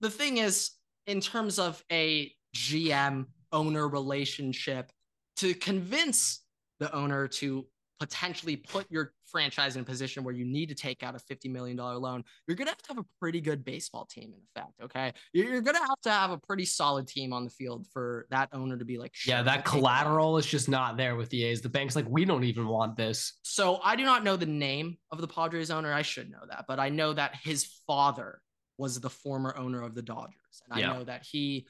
[0.00, 0.72] the thing is,
[1.06, 4.90] in terms of a GM owner relationship,
[5.36, 6.42] to convince
[6.80, 7.66] the owner to
[8.00, 11.50] potentially put your franchise in a position where you need to take out a $50
[11.50, 14.74] million loan, you're going to have to have a pretty good baseball team, in effect.
[14.82, 15.12] Okay.
[15.32, 18.48] You're going to have to have a pretty solid team on the field for that
[18.52, 21.60] owner to be like, yeah, that collateral is just not there with the A's.
[21.60, 23.34] The bank's like, we don't even want this.
[23.42, 25.92] So I do not know the name of the Padres owner.
[25.92, 28.40] I should know that, but I know that his father
[28.78, 30.62] was the former owner of the Dodgers.
[30.68, 31.66] And I know that he,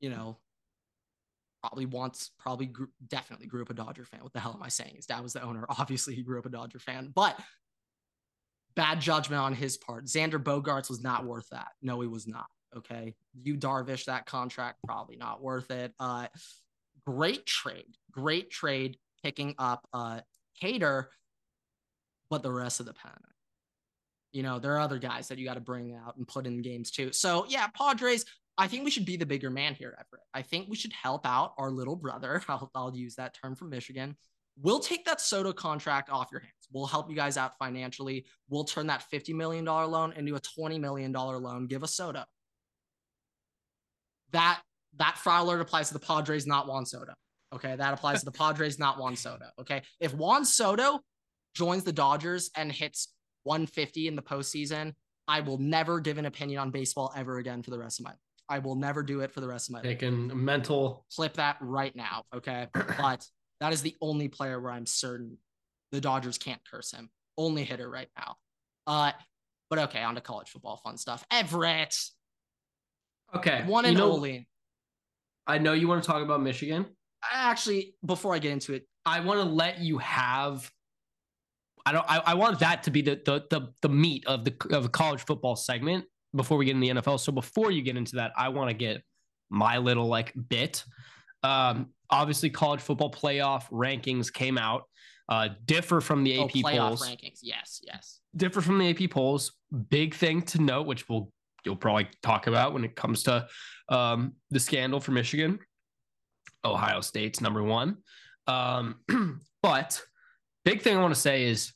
[0.00, 0.38] you know,
[1.62, 4.22] probably wants, probably grew, definitely grew up a Dodger fan.
[4.22, 4.96] What the hell am I saying?
[4.96, 5.64] His dad was the owner.
[5.78, 7.38] Obviously, he grew up a Dodger fan, but
[8.74, 10.06] bad judgment on his part.
[10.06, 11.68] Xander Bogaerts was not worth that.
[11.80, 12.46] No, he was not.
[12.76, 13.14] Okay.
[13.42, 15.92] You Darvish, that contract, probably not worth it.
[16.00, 16.26] Uh,
[17.06, 17.96] great trade.
[18.10, 20.20] Great trade picking up uh
[20.62, 21.06] Hader,
[22.30, 23.12] but the rest of the pen.
[24.32, 26.62] You know, there are other guys that you got to bring out and put in
[26.62, 27.12] games too.
[27.12, 28.24] So yeah, Padres,
[28.58, 30.26] I think we should be the bigger man here, Everett.
[30.34, 32.42] I think we should help out our little brother.
[32.48, 34.16] I'll, I'll use that term from Michigan.
[34.60, 36.52] We'll take that Soto contract off your hands.
[36.72, 38.26] We'll help you guys out financially.
[38.48, 41.66] We'll turn that $50 million loan into a $20 million loan.
[41.66, 42.24] Give us Soto.
[44.32, 44.60] That
[44.96, 47.14] that Fowler applies to the Padres, not Juan Soto.
[47.54, 49.46] Okay, that applies to the Padres, not Juan Soto.
[49.58, 51.00] Okay, if Juan Soto
[51.54, 53.08] joins the Dodgers and hits
[53.44, 54.92] 150 in the postseason,
[55.28, 58.10] I will never give an opinion on baseball ever again for the rest of my
[58.10, 58.18] life.
[58.52, 60.36] I will never do it for the rest of my Taking life.
[60.36, 61.06] mental.
[61.16, 62.24] Clip that right now.
[62.36, 62.66] Okay.
[62.74, 63.26] but
[63.60, 65.38] that is the only player where I'm certain
[65.90, 67.08] the Dodgers can't curse him.
[67.38, 68.36] Only hitter right now.
[68.86, 69.12] Uh,
[69.70, 71.24] but okay, on to college football fun stuff.
[71.30, 71.96] Everett.
[73.34, 73.62] Okay.
[73.64, 74.46] One and know, only.
[75.46, 76.84] I know you want to talk about Michigan.
[77.32, 80.70] Actually, before I get into it, I want to let you have
[81.84, 82.04] I don't.
[82.08, 84.88] I, I want that to be the, the the the meat of the of a
[84.88, 87.20] college football segment before we get in the NFL.
[87.20, 89.02] So before you get into that, I want to get
[89.50, 90.84] my little like bit.
[91.42, 94.84] Um, obviously, college football playoff rankings came out.
[95.28, 97.08] Uh, differ from the AP oh, polls.
[97.08, 97.38] rankings.
[97.42, 98.20] Yes, yes.
[98.36, 99.52] Differ from the AP polls.
[99.88, 101.32] Big thing to note, which we'll
[101.64, 103.46] you'll probably talk about when it comes to
[103.88, 105.58] um, the scandal for Michigan.
[106.64, 107.98] Ohio State's number one.
[108.46, 108.96] Um,
[109.62, 110.02] but
[110.64, 111.72] big thing I want to say is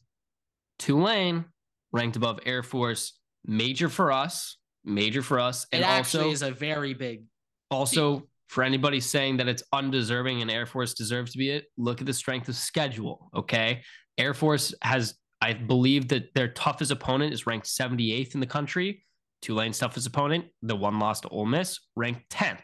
[0.78, 1.44] Tulane
[1.92, 6.50] ranked above Air Force, major for us, major for us, and it also is a
[6.50, 7.24] very big.
[7.70, 8.28] Also, deal.
[8.48, 12.06] for anybody saying that it's undeserving and Air Force deserves to be it, look at
[12.06, 13.30] the strength of schedule.
[13.34, 13.82] Okay,
[14.18, 19.04] Air Force has, I believe that their toughest opponent is ranked 78th in the country.
[19.42, 22.60] Tulane's toughest opponent, the one lost to Ole Miss, ranked 10th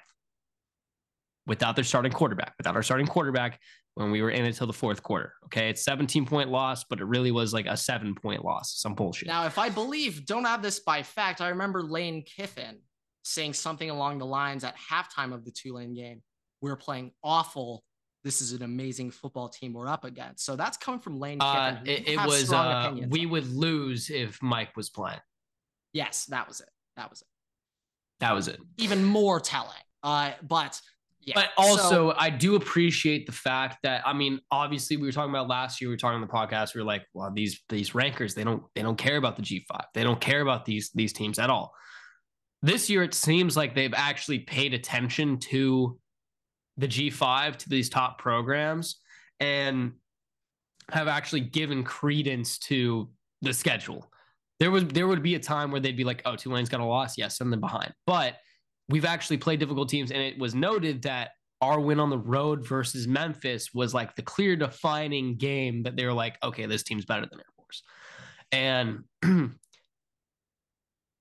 [1.47, 2.55] without their starting quarterback.
[2.59, 3.61] Without our starting quarterback,
[3.94, 5.35] when we were in until the fourth quarter.
[5.46, 5.68] Okay.
[5.68, 8.74] It's 17 point loss, but it really was like a seven point loss.
[8.81, 9.28] Some bullshit.
[9.28, 12.78] Now, if I believe, don't have this by fact, I remember Lane Kiffin
[13.24, 16.22] saying something along the lines at halftime of the Tulane game.
[16.61, 17.85] We're playing awful.
[18.24, 20.44] This is an amazing football team we're up against.
[20.44, 21.87] So that's coming from Lane uh, Kiffin.
[21.87, 25.20] it, it was, uh, we would lose if Mike was playing.
[25.92, 26.68] Yes, that was it.
[26.96, 27.28] That was it.
[28.20, 28.59] That was it.
[28.78, 29.72] Even more telling.
[30.05, 30.81] Uh, but
[31.24, 31.35] yeah.
[31.37, 35.30] But also, so, I do appreciate the fact that I mean, obviously, we were talking
[35.30, 35.88] about last year.
[35.88, 36.74] We were talking on the podcast.
[36.74, 39.64] We were like, well, these these rankers, they don't they don't care about the G
[39.68, 39.87] five.
[39.94, 41.72] They don't care about these these teams at all.
[42.62, 45.98] This year, it seems like they've actually paid attention to
[46.76, 49.00] the G five to these top programs
[49.38, 49.92] and
[50.90, 53.08] have actually given credence to
[53.42, 54.11] the schedule.
[54.58, 56.85] There was there would be a time where they'd be like, oh, Tulane's got a
[56.85, 58.37] loss, yes, send them behind, but
[58.88, 61.31] we've actually played difficult teams, and it was noted that
[61.62, 66.05] our win on the road versus Memphis was like the clear defining game that they
[66.05, 67.83] were like, okay, this team's better than Air Force.
[68.51, 69.05] And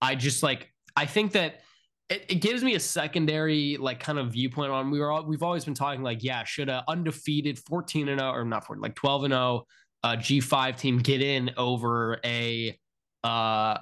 [0.02, 1.62] I just like, I think that
[2.10, 5.44] it, it, gives me a secondary like kind of viewpoint on we were all, we've
[5.44, 8.96] always been talking like, yeah, should a undefeated 14 and 0 or not 14, like
[8.96, 9.66] 12 and 0
[10.04, 12.78] uh, G5 team get in over a
[13.24, 13.78] uh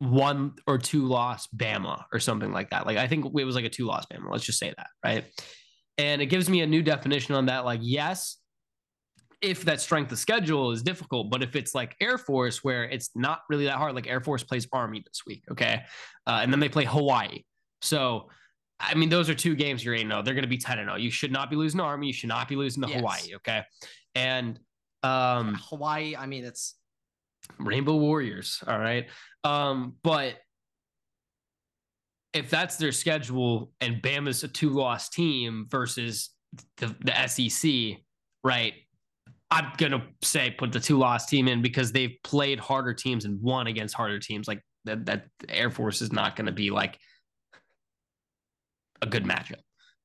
[0.00, 2.86] one or two loss Bama or something like that.
[2.86, 4.30] Like I think it was like a two loss Bama.
[4.30, 5.24] Let's just say that, right?
[5.98, 7.66] And it gives me a new definition on that.
[7.66, 8.38] Like, yes,
[9.42, 13.10] if that strength of schedule is difficult, but if it's like Air Force where it's
[13.14, 15.82] not really that hard, like Air Force plays Army this week, okay,
[16.26, 17.42] uh, and then they play Hawaii.
[17.82, 18.30] So,
[18.78, 20.08] I mean, those are two games you're in.
[20.08, 20.96] No, they're going to be ten and zero.
[20.96, 22.06] You should not be losing Army.
[22.06, 22.98] You should not be losing to yes.
[22.98, 23.62] Hawaii, okay?
[24.14, 24.58] And
[25.02, 26.76] um, Hawaii, I mean, it's
[27.58, 28.62] Rainbow Warriors.
[28.66, 29.06] All right.
[29.44, 30.34] Um, but
[32.32, 36.30] if that's their schedule and Bama's a two loss team versus
[36.76, 38.02] the, the SEC,
[38.44, 38.74] right?
[39.50, 43.40] I'm gonna say put the two loss team in because they've played harder teams and
[43.42, 44.46] won against harder teams.
[44.46, 46.98] Like that, that Air Force is not gonna be like
[49.02, 49.60] a good matchup.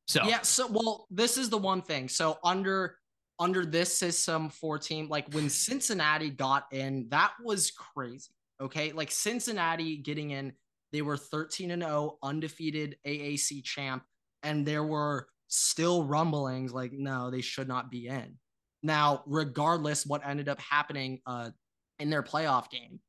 [0.07, 2.09] So yeah, so well, this is the one thing.
[2.09, 2.97] So under
[3.39, 8.31] under this system for team, like when Cincinnati got in, that was crazy.
[8.61, 8.91] Okay.
[8.91, 10.53] Like Cincinnati getting in,
[10.91, 14.03] they were 13 and 0, undefeated AAC champ.
[14.43, 18.37] And there were still rumblings like, no, they should not be in.
[18.83, 21.49] Now, regardless what ended up happening uh,
[21.99, 22.99] in their playoff game,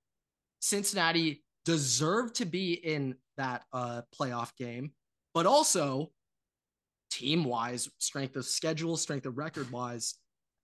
[0.61, 4.93] Cincinnati deserved to be in that uh, playoff game,
[5.35, 6.11] but also
[7.11, 10.15] team wise, strength of schedule, strength of record wise,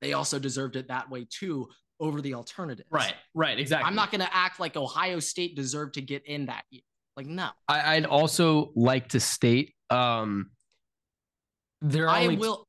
[0.00, 1.68] they also deserved it that way too
[2.02, 2.84] over the alternative.
[2.90, 3.88] Right, right, exactly.
[3.88, 6.82] I'm not going to act like Ohio State deserved to get in that year.
[7.16, 7.48] Like no.
[7.68, 10.50] I, I'd also like to state um,
[11.80, 12.66] there are I only will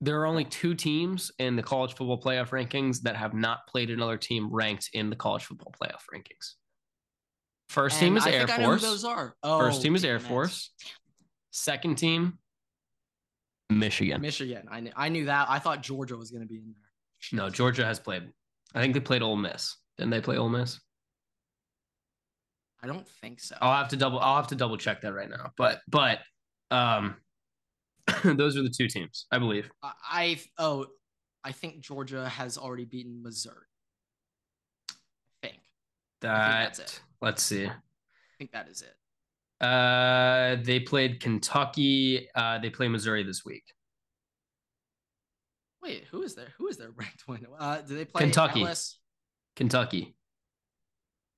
[0.00, 3.90] there are only two teams in the college football playoff rankings that have not played
[3.90, 6.54] another team ranked in the college football playoff rankings.
[7.68, 8.82] First team and is I Air think I know who Force.
[8.82, 9.34] those are.
[9.42, 10.22] Oh, First team is Air it.
[10.22, 10.70] Force.
[11.50, 12.38] Second team,
[13.68, 14.20] Michigan.
[14.22, 14.68] Michigan.
[14.70, 15.48] I knew I knew that.
[15.50, 17.38] I thought Georgia was gonna be in there.
[17.38, 18.22] No, Georgia has played.
[18.74, 19.76] I think they played Ole Miss.
[19.96, 20.80] Didn't they play Ole Miss?
[22.82, 23.56] I don't think so.
[23.60, 24.20] I'll have to double.
[24.20, 25.52] I'll have to double check that right now.
[25.56, 26.20] But but
[26.70, 27.16] um,
[28.24, 29.68] those are the two teams, I believe.
[29.82, 30.86] I, I oh,
[31.42, 33.66] I think Georgia has already beaten Missouri.
[34.90, 34.94] I
[35.42, 35.58] think.
[36.20, 37.00] That that's it.
[37.20, 37.66] let's see.
[37.66, 37.72] I
[38.38, 39.64] think that is it.
[39.64, 42.28] Uh, they played Kentucky.
[42.34, 43.64] Uh, they play Missouri this week.
[45.82, 46.48] Wait, who is there?
[46.58, 47.46] Who is their ranked one?
[47.58, 48.62] Uh, do they play Kentucky.
[48.62, 48.98] LS?
[49.56, 50.14] Kentucky.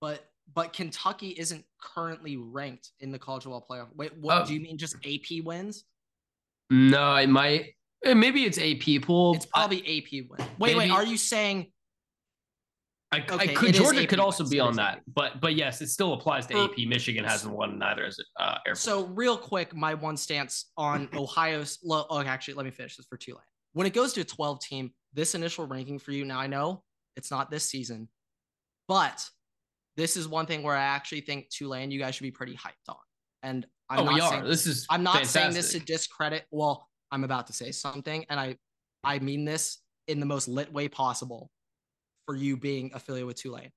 [0.00, 3.88] But but Kentucky isn't currently ranked in the college football playoff.
[3.94, 4.46] Wait, what Oh.
[4.46, 4.78] do you mean?
[4.78, 5.84] Just AP wins?
[6.70, 7.74] No, it might.
[8.04, 9.34] eh, Maybe it's AP pool.
[9.36, 10.48] It's probably AP win.
[10.58, 10.90] Wait, wait.
[10.90, 11.70] Are you saying
[13.12, 14.50] I, I could Georgia could also wins.
[14.52, 16.78] be on that, but but yes, it still applies to AP.
[16.86, 18.80] Michigan hasn't won neither as uh, Air Force.
[18.80, 19.06] so?
[19.06, 21.78] Real quick, my one stance on Ohio's.
[21.82, 23.42] Well, oh, actually, let me finish this for Tulane.
[23.72, 26.24] When it goes to a 12 team, this initial ranking for you.
[26.24, 26.82] Now I know
[27.16, 28.08] it's not this season,
[28.88, 29.24] but
[29.96, 32.88] this is one thing where I actually think Tulane, you guys should be pretty hyped
[32.88, 32.96] on.
[33.42, 34.48] And I'm oh, not we saying are.
[34.48, 34.86] This is.
[34.90, 36.44] I'm not saying this to discredit.
[36.50, 38.56] Well, I'm about to say something, and I
[39.02, 41.50] I mean this in the most lit way possible
[42.26, 43.70] for you being affiliated with Tulane.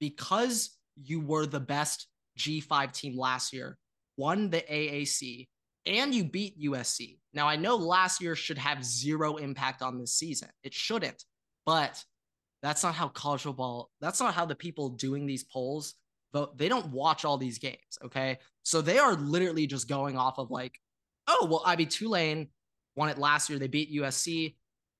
[0.00, 2.06] Because you were the best
[2.38, 3.78] G5 team last year,
[4.16, 5.48] won the AAC,
[5.86, 7.18] and you beat USC.
[7.34, 10.48] Now I know last year should have zero impact on this season.
[10.62, 11.24] It shouldn't,
[11.66, 12.02] but
[12.62, 15.94] that's not how college football, that's not how the people doing these polls
[16.32, 16.56] vote.
[16.56, 17.98] They don't watch all these games.
[18.04, 18.38] Okay.
[18.62, 20.78] So they are literally just going off of like,
[21.28, 22.48] oh, well, I mean, Tulane
[22.96, 23.58] won it last year.
[23.58, 24.56] They beat USC.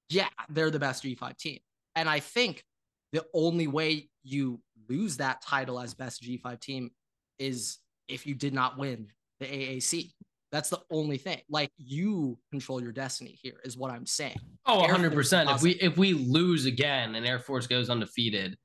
[0.09, 1.59] Yeah, they're the best G5 team.
[1.95, 2.65] And I think
[3.13, 6.91] the only way you lose that title as best G5 team
[7.39, 9.09] is if you did not win
[9.41, 10.13] the AAC.
[10.53, 11.41] That's the only thing.
[11.49, 14.37] Like you control your destiny here, is what I'm saying.
[14.67, 15.51] Oh, 100 percent.
[15.51, 18.57] If we if we lose again and Air Force goes undefeated,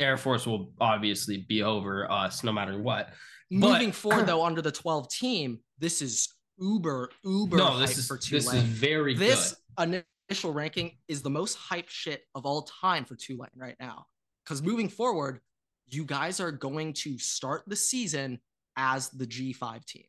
[0.00, 3.10] Air Force will obviously be over us no matter what.
[3.50, 7.98] But- Moving forward, though, under the 12 team, this is uber, uber no, hype this
[7.98, 10.04] is for this is very this good.
[10.30, 14.06] initial ranking is the most hype shit of all time for Tulane right now.
[14.44, 15.40] Because moving forward,
[15.86, 18.38] you guys are going to start the season
[18.76, 20.04] as the G5 team,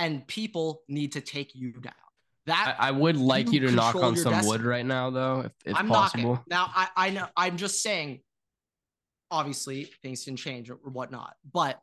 [0.00, 1.92] and people need to take you down.
[2.46, 4.50] That I, I would like you, you to knock on some destiny.
[4.50, 6.30] wood right now, though, if, if I'm possible.
[6.30, 6.44] knocking.
[6.48, 8.20] Now, I, I know I'm just saying,
[9.30, 11.80] obviously things can change or whatnot, but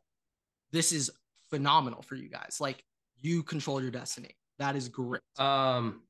[0.72, 1.10] this is
[1.48, 2.58] phenomenal for you guys.
[2.60, 2.84] Like
[3.16, 4.36] you control your destiny.
[4.58, 5.22] That is great.
[5.38, 6.02] Um,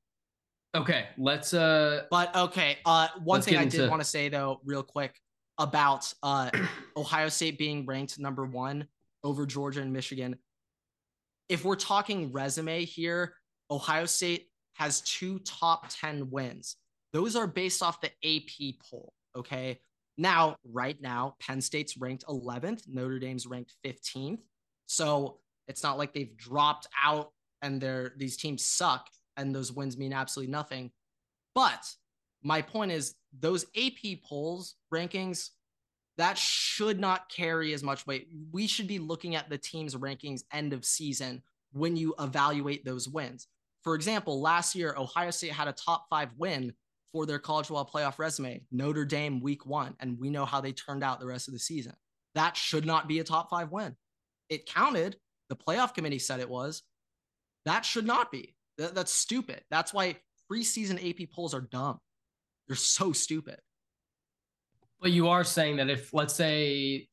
[0.75, 4.61] okay, let's uh, But okay, uh, one thing I did into- want to say though,
[4.65, 5.21] real quick,
[5.59, 6.51] about uh,
[6.97, 8.89] Ohio State being ranked number one
[9.23, 10.37] over Georgia and Michigan.
[11.49, 13.35] If we're talking resume here,
[13.71, 16.77] Ohio State has two top 10 wins.
[17.13, 19.13] Those are based off the AP poll.
[19.37, 19.81] Okay.
[20.17, 24.41] Now, right now, Penn State's ranked 11th, Notre Dame's ranked 15th.
[24.87, 27.31] So it's not like they've dropped out
[27.63, 29.07] and they're these teams suck
[29.37, 30.91] and those wins mean absolutely nothing.
[31.55, 31.85] But
[32.43, 35.51] my point is those AP polls rankings
[36.19, 38.29] that should not carry as much weight.
[38.53, 43.09] We should be looking at the team's rankings end of season when you evaluate those
[43.09, 43.47] wins.
[43.85, 46.75] For example, last year Ohio State had a top 5 win
[47.13, 50.73] for their college football playoff resume, Notre Dame week 1, and we know how they
[50.73, 51.95] turned out the rest of the season.
[52.35, 53.97] That should not be a top 5 win.
[54.49, 55.17] It counted.
[55.49, 56.83] The playoff committee said it was.
[57.65, 58.55] That should not be.
[58.77, 59.63] That- that's stupid.
[59.71, 60.17] That's why
[60.51, 62.01] preseason AP polls are dumb.
[62.67, 63.61] They're so stupid.
[65.01, 67.09] But you are saying that if, let's say,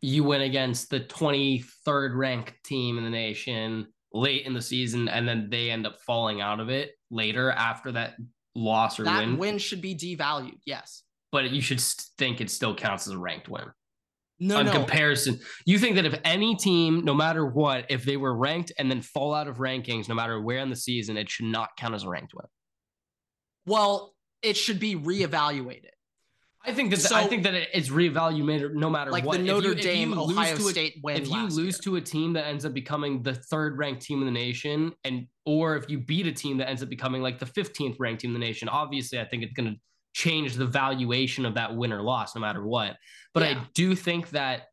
[0.00, 5.26] you win against the 23rd ranked team in the nation late in the season, and
[5.26, 8.14] then they end up falling out of it later after that
[8.54, 9.58] loss or that win, win.
[9.58, 10.58] should be devalued.
[10.64, 11.02] Yes.
[11.32, 13.64] but you should think it still counts as a ranked win.
[14.38, 14.72] No, on no.
[14.72, 18.90] comparison, you think that if any team, no matter what, if they were ranked and
[18.90, 21.94] then fall out of rankings, no matter where in the season, it should not count
[21.94, 22.46] as a ranked win.
[23.66, 25.95] well, it should be reevaluated.
[26.66, 29.34] I think that So- I think that it's reevaluated no matter Like what.
[29.38, 31.22] the If Notre you- if you Dame lose Ohio to a- State win.
[31.22, 31.82] if you lose year.
[31.84, 35.26] to a team that ends up becoming the third ranked team in the nation and
[35.44, 38.34] or if you beat a team that ends up becoming like the 15th ranked team
[38.34, 39.78] in the nation obviously i think it's going to
[40.12, 42.96] change the valuation of that win or loss no matter what
[43.34, 44.68] but i do think that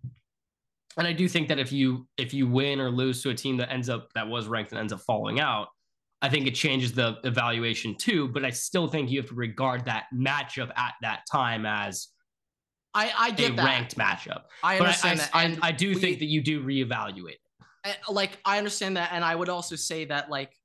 [0.95, 3.57] and I do think that if you if you win or lose to a team
[3.57, 5.69] that ends up that was ranked and ends up falling out,
[6.24, 8.30] I think it changes the evaluation too.
[8.30, 12.07] But I still think you have to regard that matchup at that time as
[12.93, 13.65] I, I get a that.
[13.65, 14.43] ranked matchup.
[14.63, 15.30] I But understand I, that.
[15.36, 17.36] I, and I, do we- think that you do reevaluate.
[17.86, 20.55] Eh, like I understand that, and I would also say that like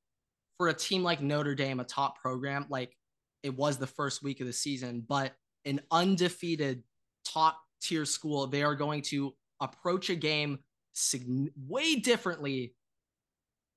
[0.56, 2.96] for a team like Notre Dame, a top program, like
[3.42, 5.34] it was the first week of the season, but
[5.64, 6.84] an undefeated
[7.24, 10.60] top tier school, they are going to approach a game
[10.92, 12.74] sign- way differently,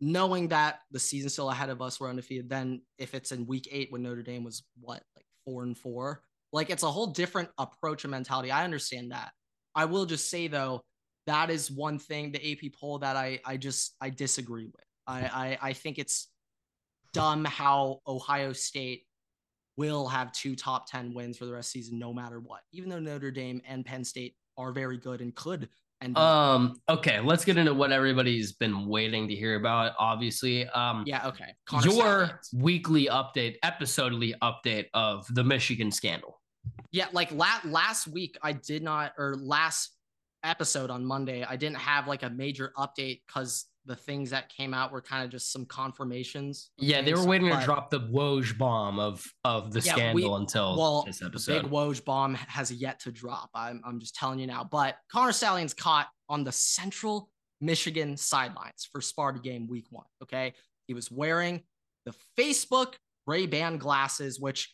[0.02, 2.50] knowing that the season's still ahead of us, we're undefeated.
[2.50, 6.24] Then if it's in week eight when Notre Dame was what like four and four.
[6.52, 8.52] Like it's a whole different approach and mentality.
[8.52, 9.32] I understand that.
[9.76, 10.82] I will just say though,
[11.28, 14.84] that is one thing the AP poll that I I just I disagree with.
[15.08, 16.28] I I, I think it's
[17.14, 19.04] dumb how Ohio State
[19.78, 22.62] will have two top 10 wins for the rest of the season no matter what.
[22.74, 25.70] Even though Notre Dame and Penn State are very good and could
[26.02, 26.82] and Um.
[26.90, 27.20] Okay.
[27.20, 29.94] Let's get into what everybody's been waiting to hear about.
[30.00, 30.68] Obviously.
[30.70, 31.04] Um.
[31.06, 31.56] yeah, okay.
[31.66, 36.42] Connor Your weekly update, episodely update of the Michigan scandal.
[36.92, 39.92] Yeah, like la- last week I did not or last
[40.44, 44.74] episode on Monday I didn't have like a major update cuz the things that came
[44.74, 46.70] out were kind of just some confirmations.
[46.78, 50.38] Yeah, they were waiting to drop the Woj bomb of of the Yeah, scandal we-
[50.42, 51.64] until well, this episode.
[51.64, 51.72] Big.
[51.72, 53.50] Woj bomb has yet to drop.
[53.56, 54.64] I'm, I'm just telling you now.
[54.64, 57.30] But Connor Stalions caught on the Central
[57.60, 60.06] Michigan sidelines for Sparta game week one.
[60.24, 60.54] Okay.
[60.88, 61.62] He was wearing
[62.06, 62.94] the Facebook
[63.28, 64.74] Ray Ban glasses, which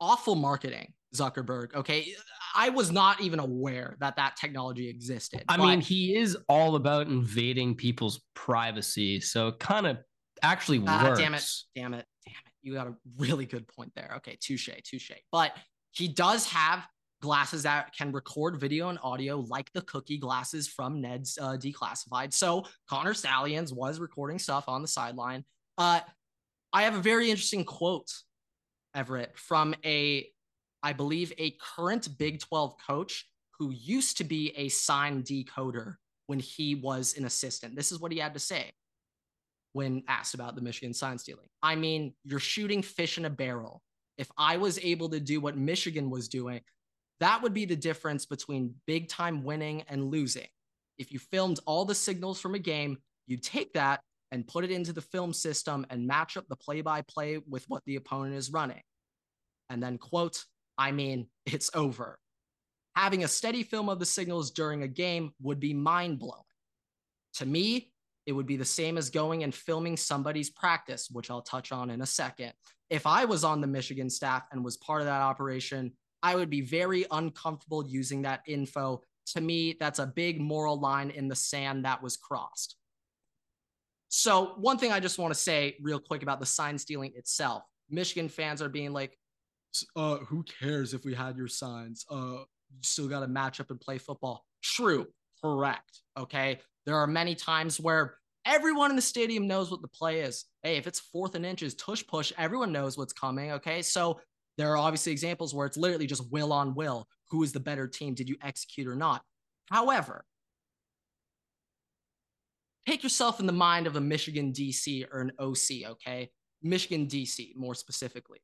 [0.00, 1.74] awful marketing, Zuckerberg.
[1.74, 2.14] Okay.
[2.54, 5.44] I was not even aware that that technology existed.
[5.48, 9.98] I but- mean, he is all about invading people's privacy, so it kind of
[10.42, 11.18] actually Ah, works.
[11.18, 11.44] damn it.
[11.74, 12.52] damn it, damn it.
[12.62, 14.14] You got a really good point there.
[14.18, 15.10] Okay, touche, touche.
[15.32, 15.56] But
[15.92, 16.86] he does have
[17.22, 22.32] glasses that can record video and audio like the cookie glasses from Ned's uh, Declassified.
[22.32, 25.44] So Connor Stalions was recording stuff on the sideline.
[25.76, 26.00] Uh,
[26.72, 28.08] I have a very interesting quote,
[28.94, 30.26] Everett, from a,
[30.82, 33.26] I believe, a current Big 12 coach
[33.58, 37.76] who used to be a sign decoder when he was an assistant.
[37.76, 38.72] This is what he had to say
[39.72, 41.46] when asked about the Michigan sign stealing.
[41.62, 43.82] I mean, you're shooting fish in a barrel.
[44.18, 46.60] If I was able to do what Michigan was doing,
[47.20, 50.48] that would be the difference between big time winning and losing.
[50.98, 54.00] If you filmed all the signals from a game, you take that
[54.32, 57.64] and put it into the film system and match up the play by play with
[57.68, 58.80] what the opponent is running.
[59.68, 60.44] And then, quote,
[60.80, 62.18] I mean, it's over.
[62.96, 66.42] Having a steady film of the signals during a game would be mind blowing.
[67.34, 67.92] To me,
[68.26, 71.90] it would be the same as going and filming somebody's practice, which I'll touch on
[71.90, 72.52] in a second.
[72.88, 76.50] If I was on the Michigan staff and was part of that operation, I would
[76.50, 79.02] be very uncomfortable using that info.
[79.34, 82.76] To me, that's a big moral line in the sand that was crossed.
[84.08, 87.62] So, one thing I just want to say real quick about the sign stealing itself
[87.90, 89.16] Michigan fans are being like,
[89.96, 92.04] uh, who cares if we had your signs?
[92.10, 94.44] Uh, you still got to match up and play football.
[94.62, 95.06] True,
[95.42, 96.00] correct.
[96.18, 96.60] Okay.
[96.86, 100.44] There are many times where everyone in the stadium knows what the play is.
[100.62, 103.52] Hey, if it's fourth and inches, tush push, everyone knows what's coming.
[103.52, 103.82] Okay.
[103.82, 104.20] So
[104.56, 107.06] there are obviously examples where it's literally just will on will.
[107.30, 108.14] Who is the better team?
[108.14, 109.22] Did you execute or not?
[109.70, 110.24] However,
[112.86, 116.30] take yourself in the mind of a Michigan DC or an OC, okay?
[116.62, 118.40] Michigan DC, more specifically.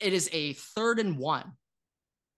[0.00, 1.52] It is a third and one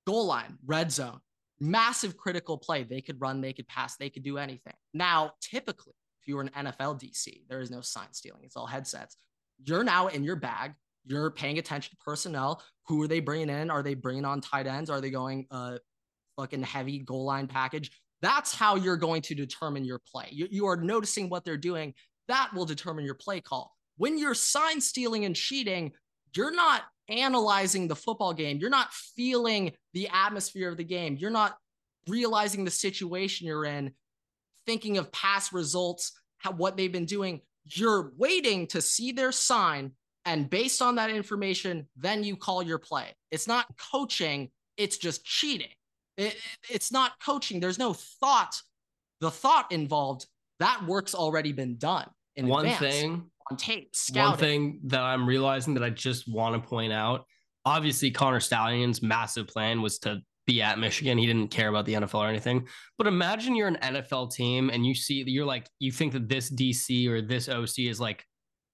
[0.06, 1.20] goal line, red zone,
[1.60, 2.82] massive critical play.
[2.82, 4.74] They could run, they could pass, they could do anything.
[4.92, 8.66] Now, typically, if you were an NFL DC, there is no sign stealing, it's all
[8.66, 9.16] headsets.
[9.64, 10.72] You're now in your bag.
[11.04, 12.62] You're paying attention to personnel.
[12.86, 13.70] Who are they bringing in?
[13.70, 14.88] Are they bringing on tight ends?
[14.90, 15.78] Are they going uh
[16.36, 17.90] fucking heavy goal line package?
[18.22, 20.28] That's how you're going to determine your play.
[20.30, 21.94] You, you are noticing what they're doing.
[22.28, 23.72] That will determine your play call.
[23.96, 25.92] When you're sign stealing and cheating,
[26.34, 28.58] you're not analyzing the football game.
[28.58, 31.16] You're not feeling the atmosphere of the game.
[31.16, 31.56] You're not
[32.08, 33.92] realizing the situation you're in,
[34.66, 37.40] thinking of past results, how, what they've been doing.
[37.64, 39.92] You're waiting to see their sign.
[40.24, 43.14] And based on that information, then you call your play.
[43.30, 45.68] It's not coaching, it's just cheating.
[46.16, 46.36] It,
[46.68, 47.60] it's not coaching.
[47.60, 48.60] There's no thought.
[49.20, 50.26] The thought involved,
[50.58, 54.30] that work's already been done in One advance thing on tape, scouting.
[54.30, 57.24] One thing that I'm realizing that I just want to point out
[57.64, 61.18] obviously, Connor Stalion's massive plan was to be at Michigan.
[61.18, 62.66] He didn't care about the NFL or anything.
[62.98, 66.50] But imagine you're an NFL team and you see, you're like, you think that this
[66.50, 68.24] DC or this OC is like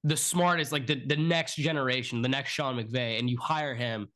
[0.05, 4.09] the smartest, like the, the next generation, the next Sean McVay, and you hire him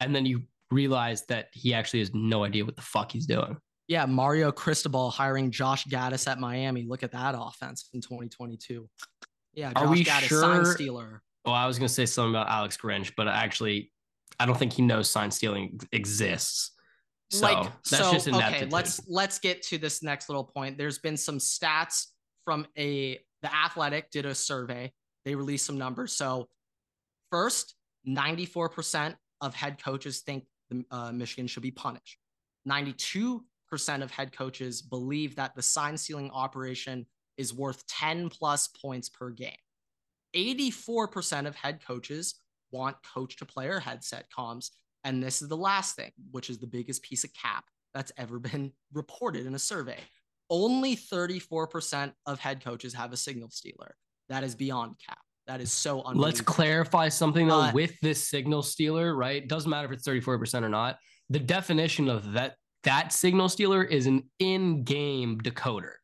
[0.00, 3.56] and then you realize that he actually has no idea what the fuck he's doing.
[3.88, 6.84] Yeah, Mario Cristobal hiring Josh Gattis at Miami.
[6.86, 8.86] Look at that offense in 2022.
[9.58, 11.20] Yeah, Josh Are we Gattis, sure- sign stealer.
[11.44, 13.90] Well, I was gonna say something about Alex Grinch, but actually,
[14.38, 16.72] I don't think he knows sign stealing exists.
[17.30, 18.72] So like that's so, just okay, ineptitude.
[18.72, 20.78] let's let's get to this next little point.
[20.78, 22.06] There's been some stats
[22.44, 24.92] from a the Athletic did a survey.
[25.24, 26.12] They released some numbers.
[26.12, 26.48] So
[27.30, 27.74] first,
[28.06, 32.18] 94% of head coaches think the, uh, Michigan should be punished.
[32.68, 33.42] 92%
[34.02, 37.06] of head coaches believe that the sign stealing operation
[37.38, 39.52] is worth 10 plus points per game.
[40.36, 42.34] 84% of head coaches
[42.70, 44.70] want coach to player headset comms.
[45.04, 47.64] And this is the last thing, which is the biggest piece of cap
[47.94, 49.98] that's ever been reported in a survey.
[50.50, 53.94] Only 34% of head coaches have a signal stealer.
[54.28, 55.18] That is beyond cap.
[55.46, 56.22] That is so unbelievable.
[56.24, 59.48] Let's clarify something though Uh, with this signal stealer, right?
[59.48, 60.98] Doesn't matter if it's 34% or not.
[61.30, 65.94] The definition of that that signal stealer is an in-game decoder,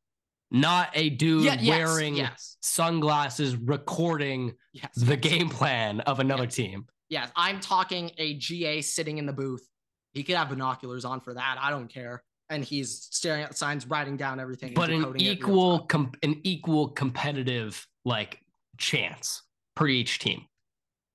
[0.54, 6.46] not a dude Yeah, yes, wearing yes, sunglasses recording yes, the game plan of another
[6.46, 6.86] team.
[7.08, 9.68] Yes, I'm talking a GA sitting in the booth.
[10.12, 11.58] He could have binoculars on for that.
[11.60, 12.22] I don't care.
[12.50, 14.74] And he's staring at the signs, writing down everything.
[14.74, 18.38] But an decoding it real equal com- an equal competitive like
[18.78, 19.42] chance
[19.74, 20.44] per each team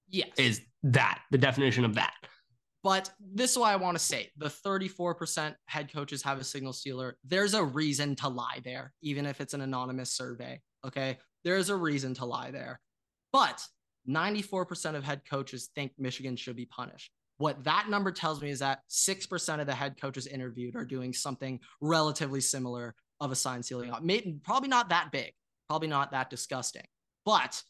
[0.10, 0.30] yes.
[0.38, 2.14] is that the definition of that.
[2.84, 4.30] But this is why I want to say.
[4.38, 7.18] The 34% head coaches have a signal stealer.
[7.26, 10.62] There's a reason to lie there, even if it's an anonymous survey.
[10.86, 11.18] Okay.
[11.44, 12.80] There's a reason to lie there.
[13.34, 13.62] But
[14.10, 17.12] 94% of head coaches think Michigan should be punished.
[17.38, 21.14] What that number tells me is that 6% of the head coaches interviewed are doing
[21.14, 23.94] something relatively similar of a sign stealing.
[24.02, 25.32] Maybe, probably not that big,
[25.68, 26.86] probably not that disgusting.
[27.26, 27.62] But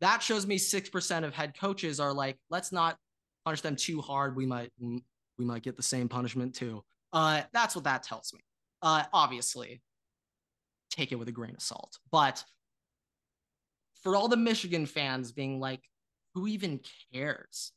[0.00, 2.96] that shows me 6% of head coaches are like, let's not
[3.44, 6.82] punish them too hard, we might we might get the same punishment too.
[7.12, 8.40] Uh, that's what that tells me.
[8.80, 9.82] Uh, obviously,
[10.90, 11.98] take it with a grain of salt.
[12.10, 12.44] But
[14.02, 15.80] for all the Michigan fans being like,
[16.34, 16.80] who even
[17.12, 17.72] cares?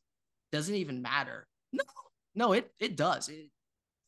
[0.51, 1.47] Doesn't even matter.
[1.73, 1.83] No,
[2.35, 3.29] no, it it does.
[3.29, 3.49] It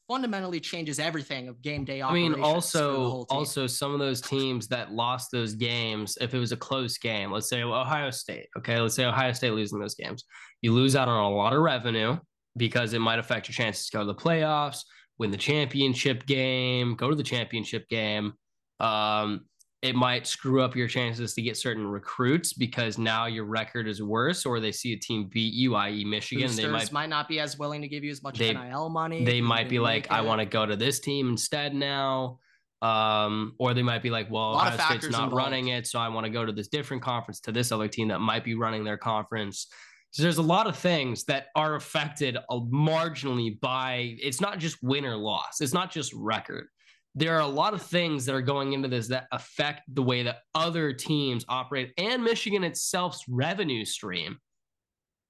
[0.07, 3.99] fundamentally changes everything of game day I mean, operations for the also, also some of
[3.99, 8.09] those teams that lost those games, if it was a close game, let's say Ohio
[8.11, 10.23] State, okay, let's say Ohio State losing those games,
[10.61, 12.17] you lose out on a lot of revenue
[12.55, 14.83] because it might affect your chances to go to the playoffs,
[15.17, 18.33] win the championship game, go to the championship game.
[18.79, 19.41] Um,
[19.87, 24.01] it might screw up your chances to get certain recruits because now your record is
[24.01, 26.47] worse, or they see a team beat you, i.e., Michigan.
[26.47, 28.89] Boosters They might might not be as willing to give you as much They- NIL
[28.89, 29.23] money.
[29.25, 32.39] they might be like, I want to go to this team instead now.
[32.83, 35.33] Um, or they might be like, well, Ohio State's not involved.
[35.33, 38.09] running it, so I want to go to this different conference to this other team
[38.09, 39.65] that might be running their conference.
[40.11, 44.77] So there's a lot of things that are affected uh, marginally by it's not just
[44.83, 46.67] win or loss, it's not just record.
[47.17, 50.21] There are a lot of things that are going into this that affect the way
[50.23, 54.37] that other teams operate and Michigan itself's revenue stream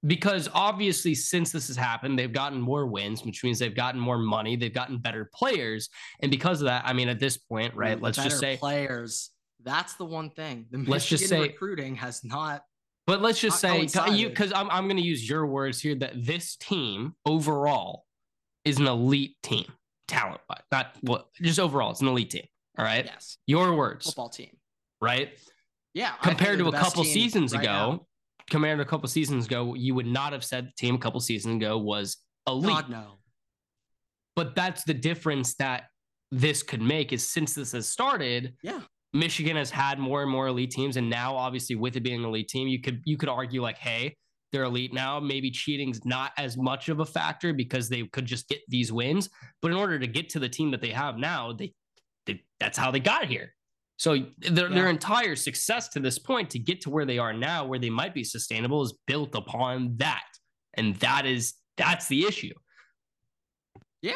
[0.06, 4.18] because obviously since this has happened they've gotten more wins which means they've gotten more
[4.18, 5.88] money they've gotten better players
[6.20, 9.30] and because of that i mean at this point right let's just say players.
[9.64, 10.66] That's the one thing.
[10.70, 12.62] The Let's just say- recruiting has not.
[13.08, 16.12] but let's just say you because i'm, I'm going to use your words here that
[16.24, 18.04] this team overall
[18.64, 19.64] is an elite team
[20.08, 22.44] talent wise not what just overall it's an elite team
[22.78, 24.56] all right Yes, your words football team.
[25.00, 25.30] right
[25.94, 28.06] Yeah, compared to a couple seasons right ago now.
[28.50, 31.20] compared to a couple seasons ago you would not have said the team a couple
[31.20, 33.18] seasons ago was elite God no.
[34.34, 35.84] but that's the difference that
[36.30, 38.80] this could make is since this has started Yeah.
[39.12, 42.24] michigan has had more and more elite teams and now obviously with it being an
[42.26, 44.16] elite team you could you could argue like hey
[44.52, 48.48] they're elite now maybe cheating's not as much of a factor because they could just
[48.48, 49.28] get these wins
[49.62, 51.72] but in order to get to the team that they have now they,
[52.26, 53.54] they that's how they got here
[53.96, 57.64] so their, their entire success to this point to get to where they are now
[57.64, 60.22] where they might be sustainable is built upon that
[60.74, 62.54] and that is that's the issue
[64.02, 64.12] Yeah,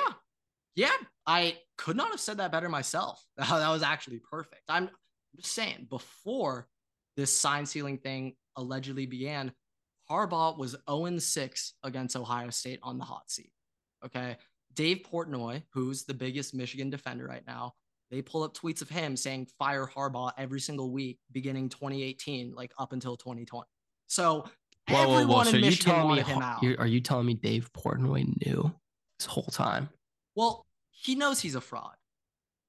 [0.76, 0.94] yeah.
[1.26, 3.22] I could not have said that better myself.
[3.36, 4.62] that was actually perfect.
[4.68, 4.90] I'm
[5.36, 5.86] just saying.
[5.90, 6.68] Before
[7.16, 9.52] this sign sealing thing allegedly began,
[10.12, 13.52] Harbaugh was 0 6 against Ohio State on the hot seat.
[14.04, 14.36] Okay.
[14.74, 17.74] Dave Portnoy, who's the biggest Michigan defender right now,
[18.10, 22.72] they pull up tweets of him saying fire Harbaugh every single week beginning 2018, like
[22.78, 23.66] up until 2020.
[24.08, 24.44] So
[24.88, 26.62] everyone in Michigan me wanted him out.
[26.62, 28.74] you're- you telling me Dave Portnoy knew
[29.18, 29.88] this whole time?
[30.34, 31.96] Well, he knows he's a fraud.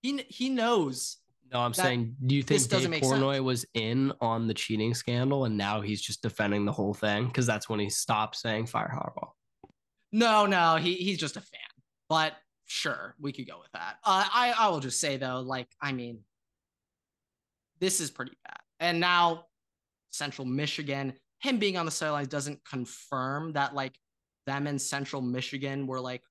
[0.01, 1.17] He he knows.
[1.51, 2.99] No, I'm That- saying, do you think Dave sense.
[3.05, 7.27] Portnoy was in on the cheating scandal and now he's just defending the whole thing?
[7.27, 9.31] Because that's when he stopped saying fire Harbaugh.
[10.11, 11.59] No, no, he he's just a fan.
[12.09, 12.33] But
[12.65, 13.97] sure, we could go with that.
[14.03, 16.23] Uh, I I will just say though, like I mean,
[17.79, 18.59] this is pretty bad.
[18.79, 19.45] And now
[20.09, 23.95] Central Michigan, him being on the sidelines doesn't confirm that like
[24.45, 26.21] them in Central Michigan were like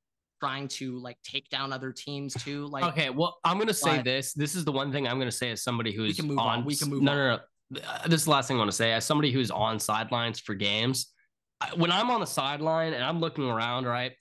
[0.42, 2.66] trying to like take down other teams too.
[2.66, 4.32] Like okay, well, I'm gonna say this.
[4.32, 6.58] This is the one thing I'm gonna say as somebody who's we can move on.
[6.58, 6.64] on.
[6.64, 7.16] We can move no, on.
[7.16, 7.38] No,
[7.70, 8.92] no, Uh, This is the last thing I want to say.
[8.92, 11.12] As somebody who's on sidelines for games,
[11.60, 14.12] I- when I'm on the sideline and I'm looking around, right,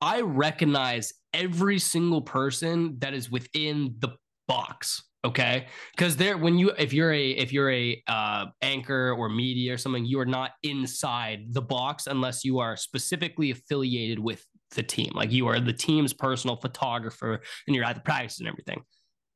[0.00, 4.16] I recognize every single person that is within the
[4.48, 5.02] box.
[5.24, 9.74] Okay, because there, when you, if you're a, if you're a uh, anchor or media
[9.74, 14.82] or something, you are not inside the box unless you are specifically affiliated with the
[14.82, 15.12] team.
[15.14, 18.82] Like you are the team's personal photographer and you're at the practice and everything.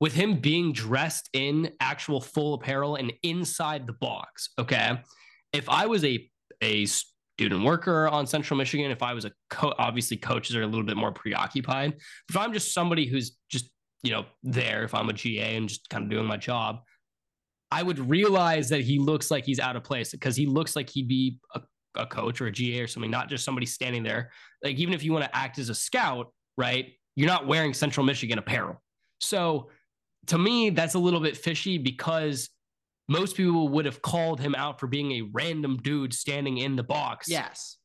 [0.00, 5.00] With him being dressed in actual full apparel and inside the box, okay.
[5.52, 6.28] If I was a
[6.62, 10.66] a student worker on Central Michigan, if I was a co- obviously coaches are a
[10.66, 11.94] little bit more preoccupied.
[12.28, 13.70] If I'm just somebody who's just
[14.02, 16.80] you know there, if I'm a GA and just kind of doing my job,
[17.70, 20.90] I would realize that he looks like he's out of place because he looks like
[20.90, 21.60] he'd be a,
[21.97, 24.30] a coach or a GA or something, not just somebody standing there.
[24.62, 26.93] Like even if you want to act as a scout, right?
[27.16, 28.80] You're not wearing Central Michigan apparel.
[29.20, 29.70] So
[30.26, 32.49] to me, that's a little bit fishy because
[33.09, 36.82] most people would have called him out for being a random dude standing in the
[36.84, 37.28] box.
[37.28, 37.76] yes.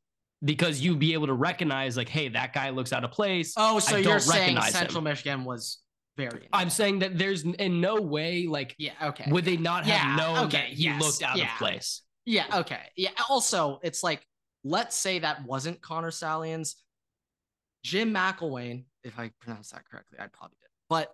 [0.43, 3.53] Because you'd be able to recognize, like, hey, that guy looks out of place.
[3.57, 5.05] Oh, so I you're saying recognize Central him.
[5.05, 5.79] Michigan was
[6.17, 6.47] very.
[6.53, 8.91] I'm saying that there's in no way, like, yeah.
[9.01, 9.31] Okay.
[9.31, 11.53] would they not have Yeah, known okay, that he yes, looked out yeah.
[11.53, 12.01] of place?
[12.25, 12.45] Yeah.
[12.59, 12.81] Okay.
[12.95, 13.11] Yeah.
[13.29, 14.25] Also, it's like,
[14.63, 16.75] let's say that wasn't Connor Stalions.
[17.83, 20.69] Jim McElwain, if I pronounce that correctly, I probably did.
[20.89, 21.13] But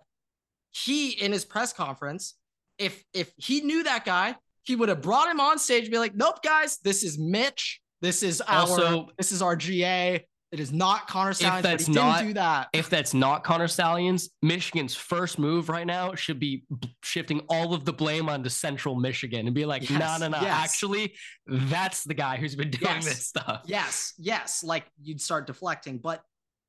[0.70, 2.34] he, in his press conference,
[2.78, 5.98] if if he knew that guy, he would have brought him on stage and be
[5.98, 7.80] like, "Nope, guys, this is Mitch.
[8.00, 8.60] This is our.
[8.60, 10.26] Also- this is our GA.
[10.52, 11.62] It is not Connor Stalions.
[11.62, 12.68] that's but didn't not- do that.
[12.74, 16.64] If that's not Connor Stalions, Michigan's first move right now should be
[17.02, 20.36] shifting all of the blame onto Central Michigan and be like, no, no, no.
[20.36, 21.14] Actually,
[21.46, 23.04] that's the guy who's been doing Yes.
[23.06, 23.62] this stuff.
[23.64, 26.22] yes, yes, like you'd start deflecting, but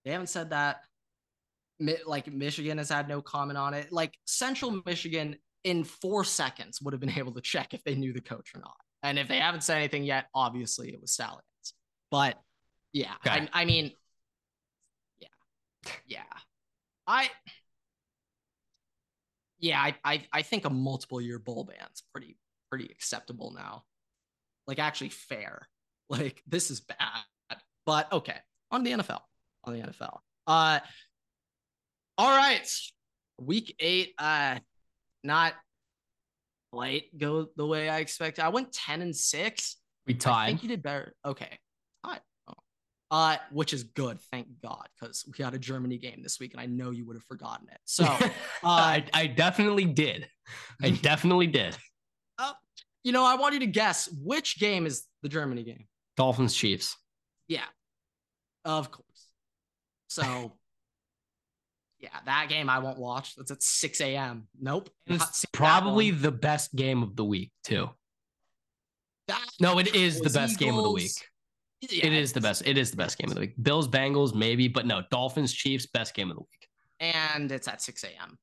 [0.06, 0.78] they haven't said that.
[2.06, 3.92] Like Michigan has had no comment on it.
[3.92, 8.14] Like Central Michigan in four seconds would have been able to check if they knew
[8.14, 8.76] the coach or not.
[9.02, 11.42] And if they haven't said anything yet, obviously it was Stalions.
[12.10, 12.40] But
[12.94, 13.92] yeah, I, I mean,
[15.20, 15.28] yeah,
[16.08, 16.24] yeah,
[17.08, 17.30] I,
[19.60, 22.38] yeah, I, I, I think a multiple year bowl ban's pretty,
[22.70, 23.84] pretty acceptable now.
[24.68, 25.68] Like actually fair.
[26.10, 28.36] Like this is bad, but okay.
[28.70, 29.22] On the NFL,
[29.64, 30.20] on the NFL.
[30.46, 30.80] Uh,
[32.18, 32.70] all right.
[33.40, 34.14] Week eight.
[34.20, 34.60] Uh,
[35.24, 35.54] not
[36.72, 38.44] quite go the way I expected.
[38.44, 39.78] I went ten and six.
[40.06, 40.44] We tied.
[40.44, 41.16] I think you did better.
[41.26, 41.58] Okay.
[42.06, 42.20] Tied.
[43.14, 46.60] Uh, which is good, thank God, because we had a Germany game this week, and
[46.60, 47.78] I know you would have forgotten it.
[47.86, 48.28] So, uh,
[48.64, 50.28] I, I definitely did.
[50.82, 51.78] I definitely did.
[53.04, 55.86] you know, I want you to guess which game is the Germany game.
[56.18, 56.98] Dolphins Chiefs.
[57.48, 57.66] Yeah,
[58.66, 59.28] of course.
[60.08, 60.54] So,
[62.00, 63.36] yeah, that game I won't watch.
[63.36, 64.48] That's at 6 a.m.
[64.60, 64.90] Nope.
[65.06, 67.92] It's probably the best game of the week, too.
[69.28, 71.12] That No, it is the best game of the week.
[71.92, 72.64] Yeah, it is the best.
[72.66, 73.54] It is the best game of the week.
[73.62, 76.70] Bills, Bengals, maybe, but no, Dolphins, Chiefs, best game of the week.
[77.00, 78.38] And it's at 6 a.m.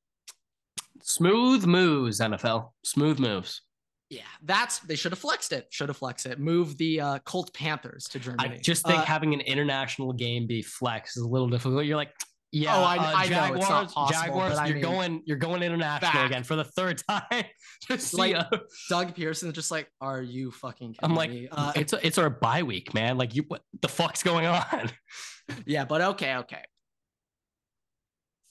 [1.03, 2.71] Smooth moves, NFL.
[2.85, 3.63] Smooth moves.
[4.11, 5.69] Yeah, that's they should have flexed it.
[5.71, 6.41] Should have flexed it.
[6.41, 8.57] Move the uh, Colt Panthers to Germany.
[8.57, 11.85] I just think Uh, having an international game be flex is a little difficult.
[11.85, 12.13] You're like,
[12.53, 15.37] yeah, Oh, I- uh, I know it's Jaguars, not possible, Jaguars, you're mean, going, you're
[15.37, 16.27] going international back.
[16.31, 17.45] again for the third time.
[17.89, 21.49] just Like, like, Doug Pederson just like, are you fucking kidding I'm like, me?
[21.51, 23.19] Uh, it's it's our bye week, man.
[23.19, 24.91] Like, you, what the fuck's going on?
[25.67, 26.63] yeah, but okay, okay.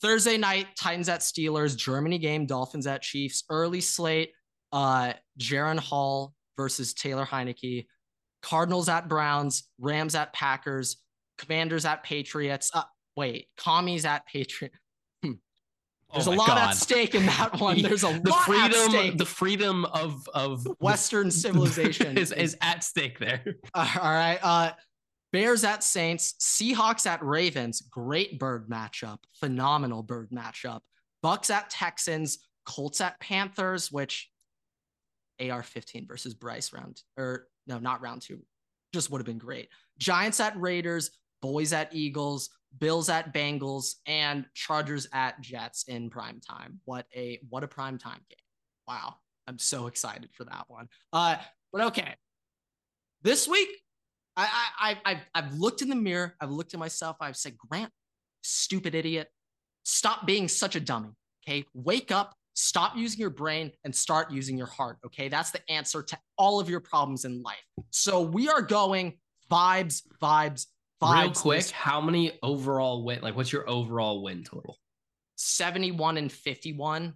[0.02, 4.32] Thursday night, Titans at Steelers, Germany game, Dolphins at Chiefs, early slate,
[4.72, 7.86] uh, Jaren Hall versus Taylor Heinicke,
[8.42, 10.98] Cardinals at Browns, Rams at Packers,
[11.38, 12.72] Commanders at Patriots.
[12.74, 12.84] Uh,
[13.20, 14.76] wait, Commies at Patriots.
[16.12, 16.58] There's Oh a lot God.
[16.72, 17.80] at stake in that one.
[17.84, 19.18] There's a the lot at freedom, stake.
[19.20, 23.44] the freedom of of Western civilization is, is at stake there.
[23.76, 24.40] all right.
[24.42, 24.72] Uh,
[25.32, 27.82] Bears at Saints, Seahawks at Ravens.
[27.82, 29.20] Great bird matchup.
[29.40, 30.80] Phenomenal bird matchup.
[31.22, 34.32] Bucks at Texans, Colts at Panthers, which
[35.40, 38.40] AR 15 versus Bryce round, or no, not round two,
[38.94, 39.70] just would have been great.
[40.00, 41.12] Giants at Raiders,
[41.44, 46.80] Boys at Eagles, Bills at Bengals, and Chargers at Jets in prime time.
[46.86, 48.38] What a what a prime time game.
[48.88, 49.16] Wow.
[49.48, 50.88] I'm so excited for that one.
[51.12, 51.38] Uh,
[51.74, 52.14] but okay.
[53.24, 53.70] This week,
[54.38, 54.48] I,
[54.80, 56.36] I, I, I've, I've looked in the mirror.
[56.40, 57.18] I've looked at myself.
[57.20, 57.92] I've said, Grant,
[58.44, 59.28] stupid idiot.
[59.84, 61.10] Stop being such a dummy.
[61.44, 61.66] Okay.
[61.74, 64.98] Wake up, stop using your brain, and start using your heart.
[65.04, 65.30] Okay.
[65.30, 67.58] That's the answer to all of your problems in life.
[67.90, 69.18] So we are going
[69.52, 70.68] vibes, vibes,
[71.02, 71.22] vibes.
[71.24, 73.22] Real quick, how many overall win?
[73.22, 74.78] Like, what's your overall win total?
[75.36, 77.14] 71 and 51,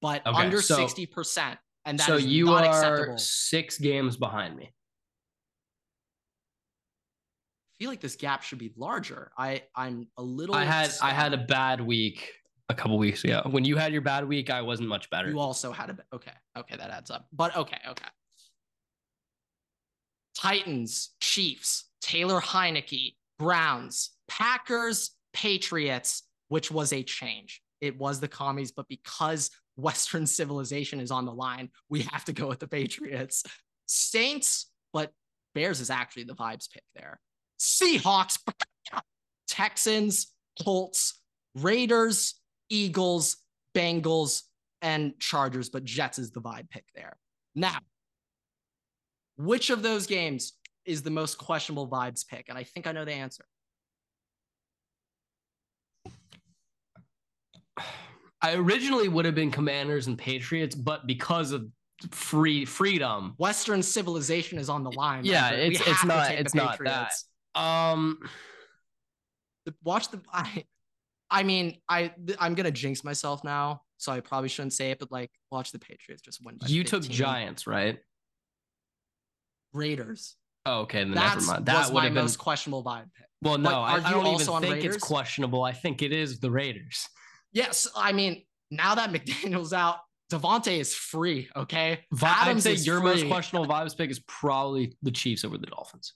[0.00, 1.56] but Okay, under so- 60%.
[1.86, 3.18] And that so you not are acceptable.
[3.18, 4.64] six games behind me.
[7.70, 9.30] I feel like this gap should be larger.
[9.36, 10.54] I I'm a little.
[10.54, 12.32] I had I had a bad week
[12.70, 13.42] a couple weeks ago.
[13.50, 15.28] When you had your bad week, I wasn't much better.
[15.28, 16.32] You also had a okay.
[16.56, 17.26] Okay, that adds up.
[17.32, 18.06] But okay, okay.
[20.36, 27.62] Titans, Chiefs, Taylor Heinicke, Browns, Packers, Patriots, which was a change.
[27.80, 32.34] It was the commies, but because Western civilization is on the line, we have to
[32.34, 33.42] go with the Patriots.
[33.86, 35.12] Saints, but
[35.54, 37.18] Bears is actually the vibes pick there.
[37.58, 38.38] Seahawks,
[39.48, 40.30] Texans,
[40.62, 41.22] Colts,
[41.54, 42.34] Raiders,
[42.68, 43.38] Eagles,
[43.74, 44.42] Bengals,
[44.82, 47.16] and Chargers, but Jets is the vibe pick there.
[47.54, 47.78] Now,
[49.38, 50.52] which of those games
[50.84, 52.48] is the most questionable vibes pick?
[52.48, 53.44] And I think I know the answer.
[58.42, 61.66] I originally would have been Commanders and Patriots, but because of
[62.10, 65.24] free freedom, Western civilization is on the line.
[65.24, 65.50] Yeah.
[65.52, 67.08] We it's- it's not- it's not that.
[67.10, 67.28] Patriots.
[67.54, 68.18] um,
[69.64, 70.20] The- Watch the.
[70.30, 70.66] I,
[71.30, 75.10] I mean, I I'm gonna jinx myself now, so I probably shouldn't say it, but
[75.10, 76.58] like, watch the Patriots just win.
[76.66, 77.98] You took Giants, right?
[79.72, 80.36] Raiders.
[80.66, 81.66] Oh, okay, then That's never mind.
[81.66, 82.22] was That would my have been.
[82.24, 83.26] most questionable vibe pick.
[83.42, 84.94] Well, no, I, I don't also even think Raiders?
[84.96, 85.62] it's questionable.
[85.62, 87.06] I think it is the Raiders.
[87.52, 89.98] Yes, I mean, now that McDaniel's out,
[90.32, 91.48] Davante is free.
[91.54, 95.66] Okay, Vi- I'd say your most questionable vibes pick is probably the Chiefs over the
[95.66, 96.14] Dolphins.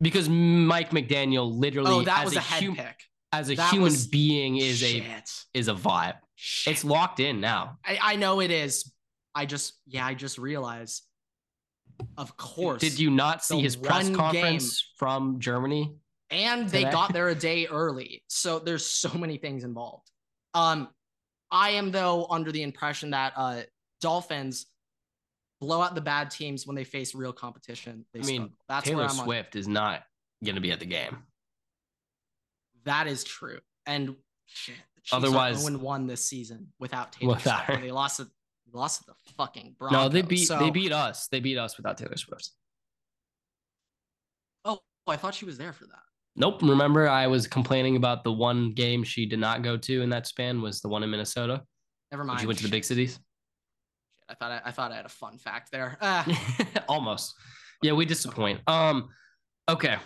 [0.00, 2.96] Because Mike McDaniel literally Oh, that as was a, a head hum- pick.
[3.32, 5.04] as a That human was- being is a
[5.52, 6.14] is a vibe.
[6.36, 6.74] Shit.
[6.74, 7.78] It's locked in now.
[7.84, 8.92] I, I know it is.
[9.34, 11.02] I just, yeah, I just realized.
[12.16, 12.80] Of course.
[12.80, 15.94] Did you not see The his press one conference from Germany?
[16.30, 16.90] and they today?
[16.92, 18.22] got there a day early.
[18.28, 20.10] So there's so many things involved.
[20.54, 20.88] Um,
[21.50, 23.62] I am though under the impression that uh
[24.00, 24.66] Dolphins
[25.60, 28.04] blow out the bad teams when they face real competition.
[28.12, 28.56] They I mean, struggle.
[28.68, 29.24] that's Taylor where I'm on.
[29.24, 30.02] Swift is not
[30.44, 31.18] going to be at the game.
[32.84, 33.58] That is true.
[33.86, 34.14] And
[34.46, 37.80] shit, the Chiefs Otherwise- are 0 1 this season without Taylor Without Swift.
[37.82, 38.28] They lost it.
[38.72, 39.96] Lost to the fucking Broncos.
[39.98, 41.28] no, they beat So- they beat us.
[41.28, 42.50] They beat us without Taylor Swift.
[44.64, 46.02] Oh, I thought she was there for that.
[46.36, 46.62] Nope.
[46.62, 50.26] Remember, I was complaining about the one game she did not go to in that
[50.26, 51.62] span was the one in Minnesota.
[52.12, 52.40] Never mind.
[52.40, 53.14] she went to the big cities.
[53.14, 55.96] Shit, I thought I, I thought I had a fun fact there.
[56.00, 56.26] Ah,
[56.88, 57.34] Almost.
[57.82, 58.60] Yeah, we disappoint.
[58.66, 59.08] Um,
[59.68, 59.96] okay.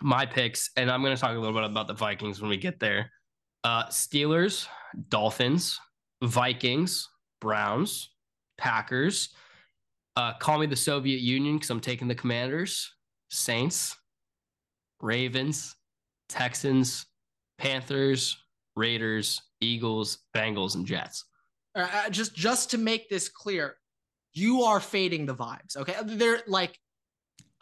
[0.00, 2.80] My picks, and I'm gonna talk a little bit about the Vikings when we get
[2.80, 3.10] there.
[3.64, 4.66] Uh Steelers,
[5.08, 5.78] Dolphins,
[6.24, 7.08] Vikings,
[7.42, 8.10] Browns,
[8.56, 9.30] Packers.
[10.14, 12.94] Uh, call me the Soviet Union because I'm taking the Commanders,
[13.30, 13.96] Saints,
[15.00, 15.74] Ravens,
[16.28, 17.06] Texans,
[17.58, 18.38] Panthers,
[18.76, 21.24] Raiders, Eagles, Bengals, and Jets.
[21.74, 23.74] Uh, uh, just just to make this clear,
[24.32, 25.76] you are fading the vibes.
[25.76, 26.78] Okay, they're like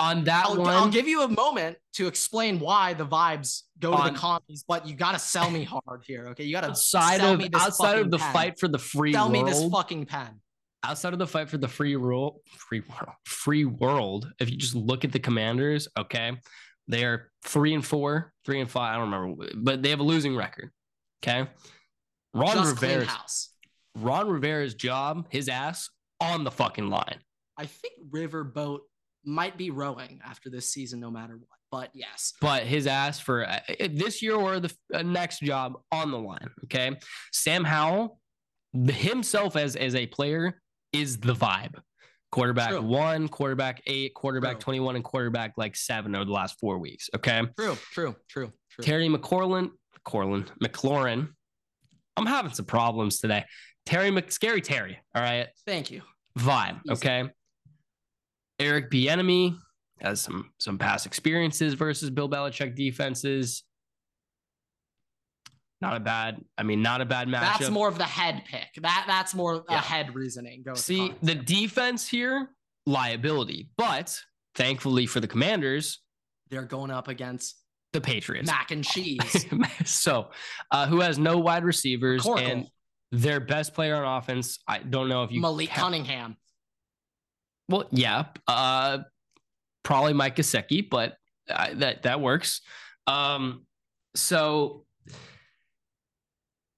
[0.01, 3.95] On that I'll, one, I'll give you a moment to explain why the vibes go
[3.95, 6.29] to the commies, but you got to sell me hard here.
[6.29, 8.33] Okay, you got to outside sell of me this outside of the pen.
[8.33, 10.41] fight for the free Sell me this fucking pen.
[10.83, 14.33] outside of the fight for the free world, free world, free world.
[14.41, 16.33] If you just look at the Commanders, okay,
[16.89, 18.95] they are three and four, three and five.
[18.95, 20.71] I don't remember, but they have a losing record.
[21.23, 21.47] Okay,
[22.33, 23.51] Ron Just Rivera's.
[23.97, 25.91] Ron Rivera's job, his ass
[26.21, 27.19] on the fucking line.
[27.59, 28.79] I think Riverboat
[29.25, 31.47] might be rowing after this season, no matter what.
[31.71, 33.61] But yes, but his ass for uh,
[33.91, 36.51] this year or the uh, next job on the line.
[36.65, 36.97] Okay,
[37.33, 38.19] Sam Howell
[38.75, 40.61] the- himself as as a player
[40.93, 41.75] is the vibe.
[42.33, 42.83] Quarterback True.
[42.83, 44.61] one, quarterback eight, quarterback True.
[44.61, 47.09] twenty one, and quarterback like seven over the last four weeks.
[47.15, 48.85] Okay, true, true, true, true.
[48.85, 49.71] Terry McCorlin,
[50.05, 51.29] McCorlin, McLaurin.
[52.17, 53.45] I'm having some problems today.
[53.87, 54.99] Terry Mc, scary Terry.
[55.15, 56.03] All right, Thank you.
[56.39, 56.81] vibe.
[56.85, 56.93] Easy.
[56.93, 57.31] Okay.
[58.61, 59.57] Eric Bieniemy
[60.01, 63.65] has some some past experiences versus Bill Belichick defenses.
[65.81, 67.59] Not a bad, I mean, not a bad matchup.
[67.59, 68.69] That's more of the head pick.
[68.83, 69.79] That that's more Yeah.
[69.79, 70.63] a head reasoning.
[70.63, 72.51] Go See, the, defense here,
[72.85, 74.15] liability, but
[74.55, 76.01] thankfully for the Commanders,
[76.51, 77.57] they're going up against
[77.95, 78.47] the Patriots.
[78.47, 79.47] mac and cheese.
[79.87, 80.31] so,
[80.71, 82.67] uh, who has no wide receivers and
[83.11, 84.59] their best player on offense?
[84.69, 86.37] I don't know if you Malik count- Cunningham.
[87.71, 88.99] Well, yeah, uh,
[89.85, 91.17] probably Mike Gesicki, but
[91.49, 92.61] uh, that that works.
[93.07, 93.65] Um,
[94.15, 94.85] So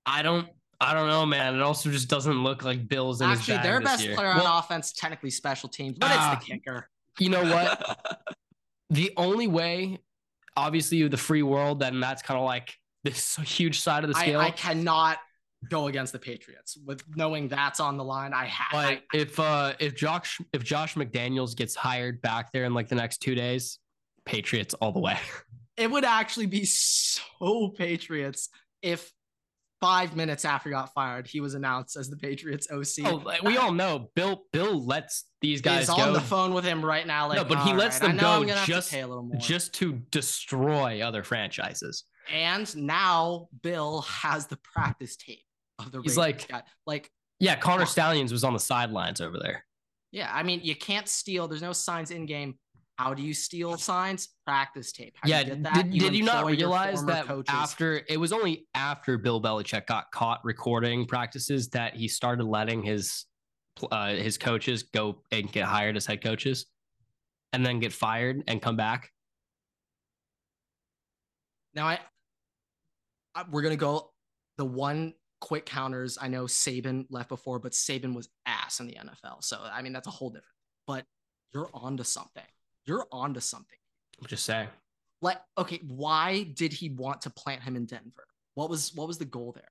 [0.04, 0.48] I don't
[0.80, 1.54] I don't know, man.
[1.54, 4.16] It also just doesn't look like Bills in Actually, their best year.
[4.16, 6.88] player Well, on offense, technically special teams, but Ah, it's the kicker.
[7.20, 7.98] You know what?
[8.90, 10.00] the only way,
[10.56, 12.74] obviously, the free world, then that's kind of like
[13.04, 14.40] this huge side of the I, scale.
[14.40, 15.18] I cannot
[15.70, 18.32] go against the Patriots with knowing that's on the line.
[18.34, 18.68] I have.
[18.72, 22.94] but if uh if Josh if Josh McDaniels gets hired back there in like the
[22.96, 23.78] next two days,
[24.24, 25.18] Patriots all the way.
[25.76, 28.48] it would actually be so Patriots
[28.82, 29.12] if
[29.80, 33.04] five minutes after he got fired, he was announced as the Patriots OC.
[33.04, 36.64] Oh, we all know Bill Bill lets these guys He's on go the phone with
[36.64, 37.28] him right now.
[37.28, 39.40] Like, No, but he lets right, them go just- pay a little more.
[39.40, 42.04] just to destroy other franchises.
[42.32, 45.42] and now Bill has the practice tape
[45.86, 46.00] of the.
[46.02, 46.62] He's like- guy.
[46.86, 47.10] like,
[47.40, 47.86] Yeah, Connor.
[47.86, 49.64] Stalions was on the sidelines over there.
[50.10, 50.30] yeah.
[50.32, 51.48] I mean, you can't steal.
[51.48, 52.58] There's no signs in game.
[52.98, 54.28] How do you steal signs?
[54.46, 55.16] Practice tape.
[55.20, 57.52] How yeah, you did, did you not realize that coaches.
[57.52, 62.82] after it was only after Bill Belichick got caught recording practices that he started letting
[62.82, 63.24] his
[63.90, 66.66] uh, his coaches go and get hired as head coaches,
[67.54, 69.10] and then get fired and come back?
[71.74, 71.98] Now I,
[73.34, 74.12] I we're gonna go
[74.58, 76.16] the one quick counters.
[76.22, 79.42] I know Saban left before, but Saban was ass in the NFL.
[79.42, 80.46] So I mean that's a whole different.
[80.86, 81.04] But
[81.52, 82.44] you're onto something.
[82.86, 83.78] You're onto something.
[84.20, 84.68] I'm just saying.
[85.20, 88.26] Like okay, why did he want to plant him in Denver?
[88.54, 89.68] What was what was the goal there?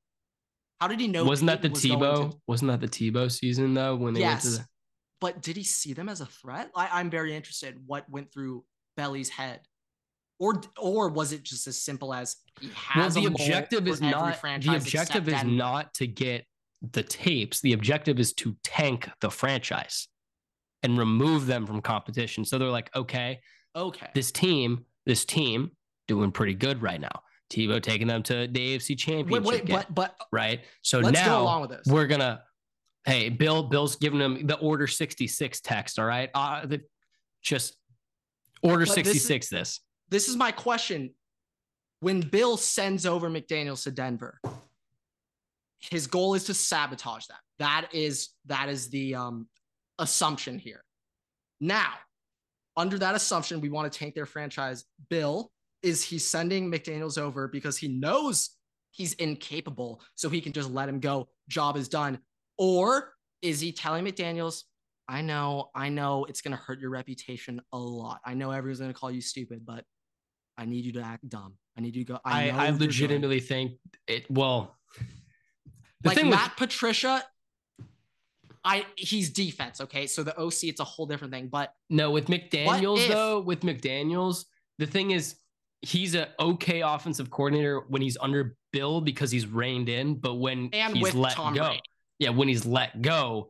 [0.81, 1.23] How did he know?
[1.23, 2.31] Wasn't that the was Tebow?
[2.31, 2.37] To...
[2.47, 3.95] Wasn't that the Tebow season though?
[3.95, 4.65] When they yes, went to the
[5.21, 6.71] but did he see them as a threat?
[6.75, 7.77] I, I'm very interested.
[7.85, 8.65] What went through
[8.97, 9.61] Belly's head,
[10.41, 14.75] or or was it just as simple as he well, the objective is not the
[14.75, 15.51] objective is Denver?
[15.51, 16.45] not to get
[16.91, 17.61] the tapes.
[17.61, 20.07] The objective is to tank the franchise
[20.81, 22.43] and remove them from competition.
[22.43, 23.39] So they're like, okay,
[23.75, 24.07] okay.
[24.15, 25.71] this team, this team
[26.07, 27.21] doing pretty good right now.
[27.53, 30.61] Tebow taking them to the AFC championship wait, game, but but right?
[30.81, 31.85] So go now along with this.
[31.85, 32.41] we're gonna
[33.05, 36.81] hey bill bill's giving them the order 66 text all right uh the,
[37.41, 37.75] just
[38.61, 39.79] order is- 66 this
[40.11, 41.15] This is my question.
[42.01, 44.41] When Bill sends over McDaniels to Denver,
[45.79, 47.37] his goal is to sabotage them.
[47.59, 49.47] That is that is the um,
[49.97, 50.83] assumption here.
[51.59, 51.93] Now,
[52.75, 54.83] under that assumption, we want to tank their franchise.
[55.09, 55.51] Bill
[55.81, 58.51] is he sending McDaniels over because he knows
[58.91, 61.29] he's incapable, so he can just let him go.
[61.47, 62.19] Job is done.
[62.57, 64.63] Or is he telling McDaniels,
[65.07, 68.19] I know, I know it's going to hurt your reputation a lot.
[68.25, 69.85] I know everyone's going to call you stupid, but
[70.61, 71.53] I need you to act dumb.
[71.75, 72.19] I need you to go.
[72.23, 74.77] I, i i, you're good." legitimately think it well
[76.01, 77.23] the like thing Matt Patricia.
[78.63, 80.05] I he's defense, okay.
[80.05, 81.47] So the OC, it's a whole different thing.
[81.47, 84.45] But no with mcdaniels if- though with mcdaniels
[84.77, 85.35] the thing is
[85.81, 90.69] he's an okay offensive coordinator when he's under bill because he's reined in but when
[90.73, 91.81] and he's with let Tom go Brady,
[92.19, 93.49] yeah when he's let go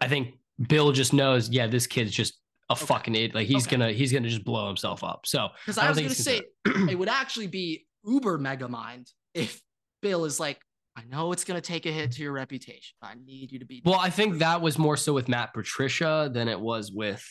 [0.00, 0.34] i think
[0.68, 2.38] bill just knows yeah this kid's just
[2.68, 2.84] a Okay.
[2.86, 3.76] fucking idiot like he's Okay.
[3.76, 6.98] gonna he's gonna just blow himself up so because I I, was gonna say it
[6.98, 9.60] would actually be uber mega mind if
[10.02, 10.60] Bill is like,
[10.96, 12.94] I know it's gonna take a hit to your reputation.
[13.02, 13.82] I need you to be.
[13.84, 17.24] Well, I think that was more so with Matt Patricia than it was with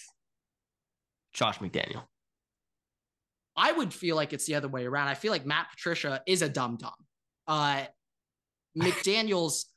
[1.34, 2.04] Josh McDaniel.
[3.56, 5.08] I would feel like it's the other way around.
[5.08, 6.92] I feel like Matt Patricia is a dumb dum.
[7.48, 7.86] Uh,
[8.78, 9.68] McDaniel's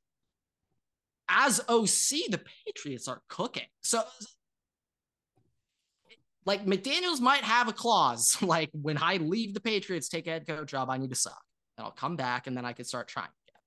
[1.29, 3.67] as OC, the Patriots are cooking.
[3.83, 4.03] So,
[6.49, 10.47] like McDaniel's might have a clause, like when I leave the Patriots, take a head
[10.47, 11.41] coach job, I need to suck,
[11.77, 13.27] and I'll come back, and then I can start trying.
[13.27, 13.61] again.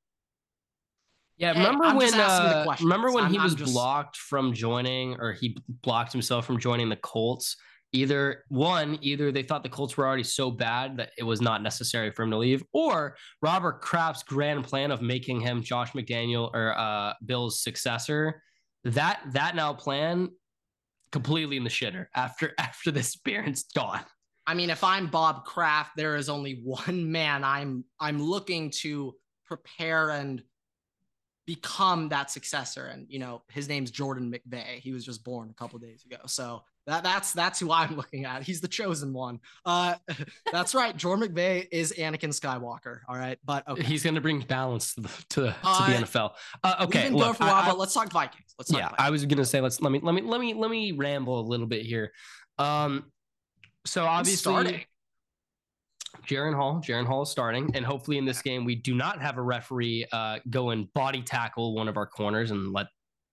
[1.37, 4.51] Yeah, remember I'm when just asking the uh, remember when he was just- blocked from
[4.51, 7.55] joining or he blocked himself from joining the Colts?
[7.93, 11.61] Either one, either they thought the Colts were already so bad that it was not
[11.61, 16.49] necessary for him to leave, or Robert Kraft's grand plan of making him Josh McDaniel
[16.53, 18.41] or uh, Bill's successor.
[18.85, 20.29] That that now plan
[21.11, 24.01] completely in the shitter after after this experience gone.
[24.47, 29.15] I mean, if I'm Bob Kraft, there is only one man I'm I'm looking to
[29.45, 30.41] prepare and
[31.45, 32.85] become that successor.
[32.85, 34.79] And you know, his name's Jordan McVay.
[34.79, 36.17] He was just born a couple days ago.
[36.25, 38.43] So that that's that's who I'm looking at.
[38.43, 39.39] He's the chosen one.
[39.65, 39.95] Uh
[40.51, 40.95] that's right.
[40.97, 42.99] Jordan McVay is Anakin Skywalker.
[43.07, 43.37] All right.
[43.45, 43.83] But okay.
[43.83, 46.31] He's going to bring balance to the to, the- to Uh, the NFL.
[46.63, 48.55] Uh, okay, We've been look, going for a while, I- let's talk Vikings.
[48.57, 49.07] Let's talk yeah, Vikings.
[49.07, 51.45] I was gonna say let's let me let me let me let me ramble a
[51.47, 52.11] little bit here.
[52.57, 53.11] Um,
[53.85, 54.81] so obviously, starting.
[56.27, 59.37] Jaren Hall, Jaren Hall is starting, and hopefully in this game we do not have
[59.37, 62.87] a referee uh, go and body tackle one of our corners and let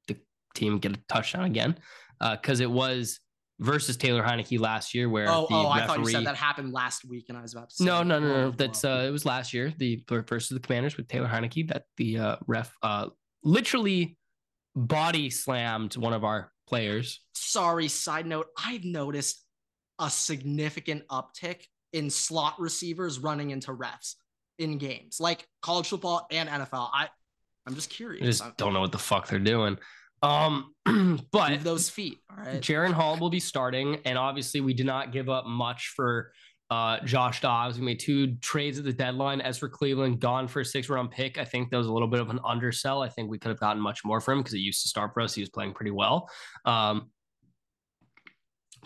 [0.06, 0.16] the
[0.54, 1.76] team get a touchdown again,
[2.20, 3.20] because it was
[3.60, 5.82] versus Taylor Heinicke last year, where Oh, the oh, referee.
[5.82, 8.02] I thought you said that happened last week, and I was about to say No,
[8.02, 8.34] no, no, no.
[8.48, 9.72] oh, That's uh, it was last year.
[9.76, 11.68] The versus the Commanders with Taylor Heinicke.
[11.68, 13.08] That the uh, ref uh,
[13.42, 14.16] literally
[14.76, 17.20] body slammed one of our players.
[17.34, 17.88] sorry.
[17.88, 19.44] Side note: I've noticed
[19.98, 24.14] a significant uptick in slot receivers running into refs
[24.58, 26.90] in games, like college football and NFL.
[26.92, 27.08] I,
[27.66, 28.22] I'm just curious.
[28.40, 29.78] I just don't know what the fuck they're doing.
[30.22, 30.74] Um,
[31.32, 32.18] but Move those feet.
[32.30, 32.60] All right.
[32.60, 36.32] Jaren Hall will be starting, and obviously we did not give up much for
[36.70, 37.78] uh, Josh Dobbs.
[37.78, 39.40] We made two trades at the deadline.
[39.40, 41.38] As for Cleveland, gone for a six round pick.
[41.38, 43.02] I think that was a little bit of an undersell.
[43.02, 45.14] I think we could have gotten much more for him because he used to start
[45.14, 45.34] for us.
[45.34, 46.28] He was playing pretty well.
[46.64, 47.10] Um,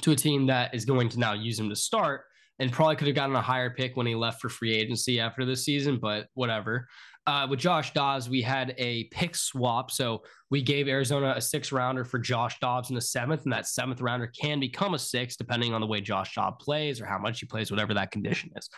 [0.00, 2.22] to a team that is going to now use him to start
[2.58, 5.44] and probably could have gotten a higher pick when he left for free agency after
[5.44, 6.86] this season, but whatever.
[7.26, 9.92] Uh, with Josh Dobbs, we had a pick swap.
[9.92, 13.68] So we gave Arizona a six rounder for Josh Dobbs in the seventh, and that
[13.68, 17.18] seventh rounder can become a six depending on the way Josh Dobbs plays or how
[17.18, 18.68] much he plays, whatever that condition is.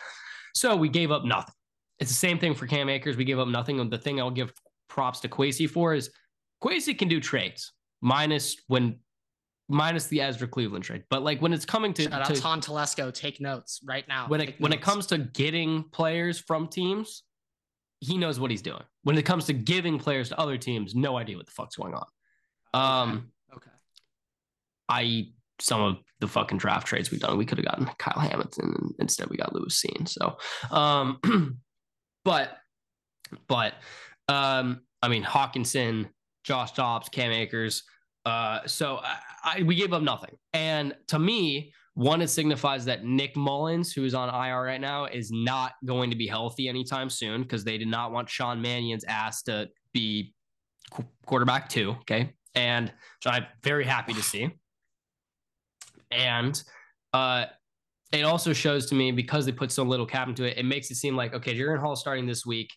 [0.53, 1.53] So we gave up nothing.
[1.99, 3.17] It's the same thing for Cam Akers.
[3.17, 3.79] We gave up nothing.
[3.79, 4.53] And the thing I'll give
[4.89, 6.11] props to Kwesi for is
[6.63, 8.99] Kwesi can do trades, minus when
[9.67, 11.03] minus the Ezra Cleveland trade.
[11.09, 13.13] But like when it's coming to, Shout out to Tom Telesco.
[13.13, 14.27] Take notes right now.
[14.27, 17.23] when it Take when it comes to getting players from teams,
[18.05, 18.83] he knows what he's doing.
[19.03, 21.93] When it comes to giving players to other teams, no idea what the fuck's going
[21.93, 22.05] on.
[22.73, 23.71] Um, okay.
[24.89, 25.29] I
[25.59, 28.93] some of the fucking draft trades we've done, we could have gotten Kyle Hamilton, and
[28.99, 30.07] instead we got Lewis Cine.
[30.07, 30.37] So,
[30.75, 31.19] um,
[32.25, 32.57] but,
[33.47, 33.75] but,
[34.27, 36.09] um, I mean Hockenson,
[36.43, 37.83] Josh Dobbs, Cam Akers.
[38.25, 43.05] Uh, so I, I we gave up nothing, and to me, one it signifies that
[43.05, 47.09] Nick Mullens, who is on IR right now, is not going to be healthy anytime
[47.09, 50.33] soon because they did not want Sean Mannion's ass to be
[50.91, 51.91] qu- quarterback two.
[52.01, 54.51] Okay, and which I'm very happy to see.
[56.11, 56.61] And
[57.13, 57.45] uh,
[58.11, 60.91] it also shows to me because they put so little cap into it, it makes
[60.91, 62.73] it seem like okay, Jaren Hall starting this week.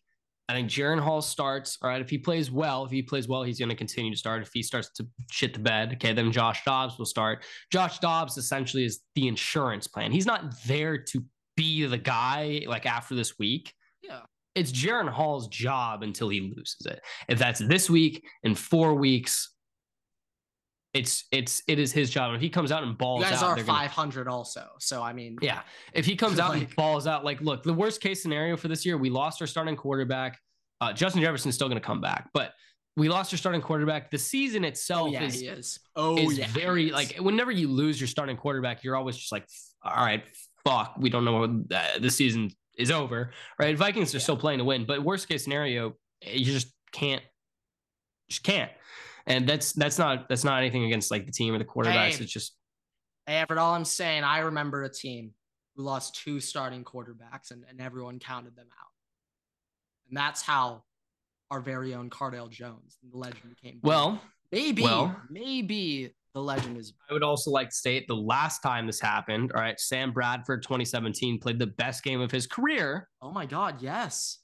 [0.49, 1.77] I think Jaren Hall starts.
[1.83, 4.17] All right, if he plays well, if he plays well, he's going to continue to
[4.17, 4.43] start.
[4.43, 7.45] If he starts to shit the bed, okay, then Josh Dobbs will start.
[7.71, 10.11] Josh Dobbs essentially is the insurance plan.
[10.11, 11.23] He's not there to
[11.57, 13.75] be the guy like after this week.
[14.03, 14.21] Yeah.
[14.55, 17.01] It's Jaren Hall's job until he loses it.
[17.29, 19.55] If that's this week in four weeks,
[20.99, 22.35] it's it's it is his job.
[22.35, 24.67] If he comes out and balls You guys out, are they're gonna- 500 also.
[24.79, 25.63] So I mean, yeah.
[25.93, 28.69] If he comes out and Like- balls out, like, look, the worst case scenario for
[28.69, 30.39] this year, we lost our starting quarterback.
[30.81, 32.53] Uh, Justin Jefferson's still going to come back, but
[32.97, 34.11] we lost our starting quarterback.
[34.11, 35.79] The season Oh itself yeah, is is.
[35.97, 36.93] Oh is yeah, very is.
[36.93, 39.47] like whenever you lose your starting quarterback, you're always just like,
[39.85, 40.23] all right,
[40.65, 43.77] fuck, we don't know what uh, the season is over, right?
[43.77, 44.23] Vikings are Yeah.
[44.23, 45.95] still playing to win, but worst case scenario,
[46.25, 47.23] you just can't,
[48.29, 48.71] just can't.
[49.29, 52.16] And that's that's not that's not anything against like the team or the quarterbacks.
[52.16, 52.24] Hey.
[52.24, 52.55] It's just
[53.29, 55.33] Hey, Everett, all I'm saying, I remember a team
[55.76, 58.89] who lost two starting quarterbacks and, and everyone counted them out.
[60.09, 60.85] And that's how
[61.51, 63.81] our very own Cardale Jones, the legend, became.
[63.83, 64.18] well.
[64.51, 66.95] maybe, well- maybe the legend is.
[67.11, 70.62] I would also like to state the last time this happened, all right, Sam Bradford
[70.62, 74.39] 2017 played the best game of his career Oh my God, yes.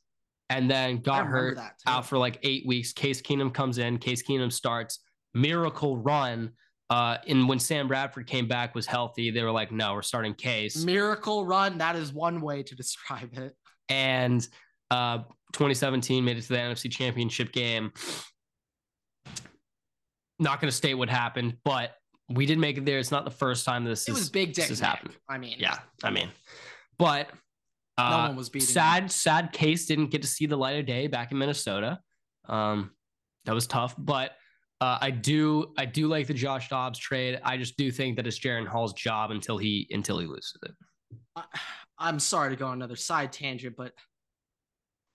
[0.51, 2.93] And then got hurt out for like eight weeks.
[2.93, 5.01] Case Keenum comes in, Case Keenum starts,
[5.33, 6.51] miracle run.
[6.91, 10.35] Uh, and when Sam Bradford came back, was healthy, they were like, no, we're starting
[10.35, 10.85] Case.
[10.85, 11.79] Miracle run.
[11.79, 13.57] That is one way to describe it.
[13.89, 14.47] And
[14.91, 15.19] uh,
[15.55, 17.93] 2017 made it to the NFC Championship game.
[20.39, 21.93] Not going to state what happened, but
[22.29, 22.99] we did make it there.
[22.99, 24.57] It's not the first time this It is was big dick.
[24.57, 25.15] this has happened.
[25.29, 26.29] I mean, Yeah, I mean,
[26.99, 27.29] but
[27.99, 28.69] no uh, one was beating.
[28.69, 28.73] him.
[28.73, 32.01] sad, sad case didn't get to see the light of day back in Minnesota.
[32.49, 32.91] Um,
[33.45, 34.33] that was tough, but
[34.81, 37.41] uh, I do, I do like the Josh Dobbs trade.
[37.45, 40.73] I just do think that it's Jaren Hall's job until he until he loses it.
[41.37, 41.45] I-
[41.99, 43.93] I'm sorry to go on another side tangent, but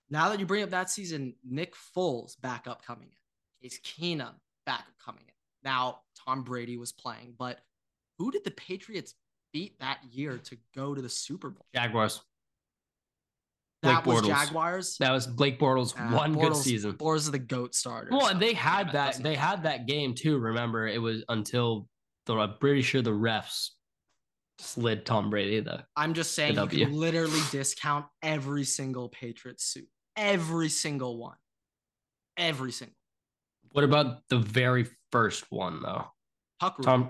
[0.10, 4.34] now that you bring up that season, Nick Foles backup coming in, Case Keenum
[4.66, 5.34] backup coming in.
[5.64, 7.60] Now Tom Brady was playing, but
[8.18, 9.14] who did the Patriots
[9.52, 11.66] beat that year to go to the Super Bowl?
[11.76, 12.22] Jaguars.
[13.82, 14.28] Blake That was Bortles.
[14.28, 14.98] Jaguars.
[15.00, 16.94] That was Blake Bortles' Uh, one good season.
[16.94, 18.10] Bortles is the goat starter.
[18.12, 19.16] Well, so and they had it that.
[19.24, 20.38] They had that game too.
[20.38, 21.88] Remember, it was until
[22.26, 23.70] the, I'm pretty sure the refs
[24.60, 29.88] slid Tom Brady the I'm just saying you can literally discount every single Patriots suit,
[30.18, 31.38] every single one,
[32.38, 32.96] every single.
[33.72, 36.06] What about the very first one though?
[36.60, 36.86] Tuck rule.
[36.86, 37.10] Tom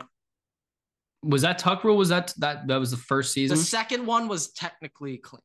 [1.24, 1.98] was that Tuck rule?
[1.98, 3.58] Was that that that was the first season?
[3.58, 5.42] The second one was technically clean,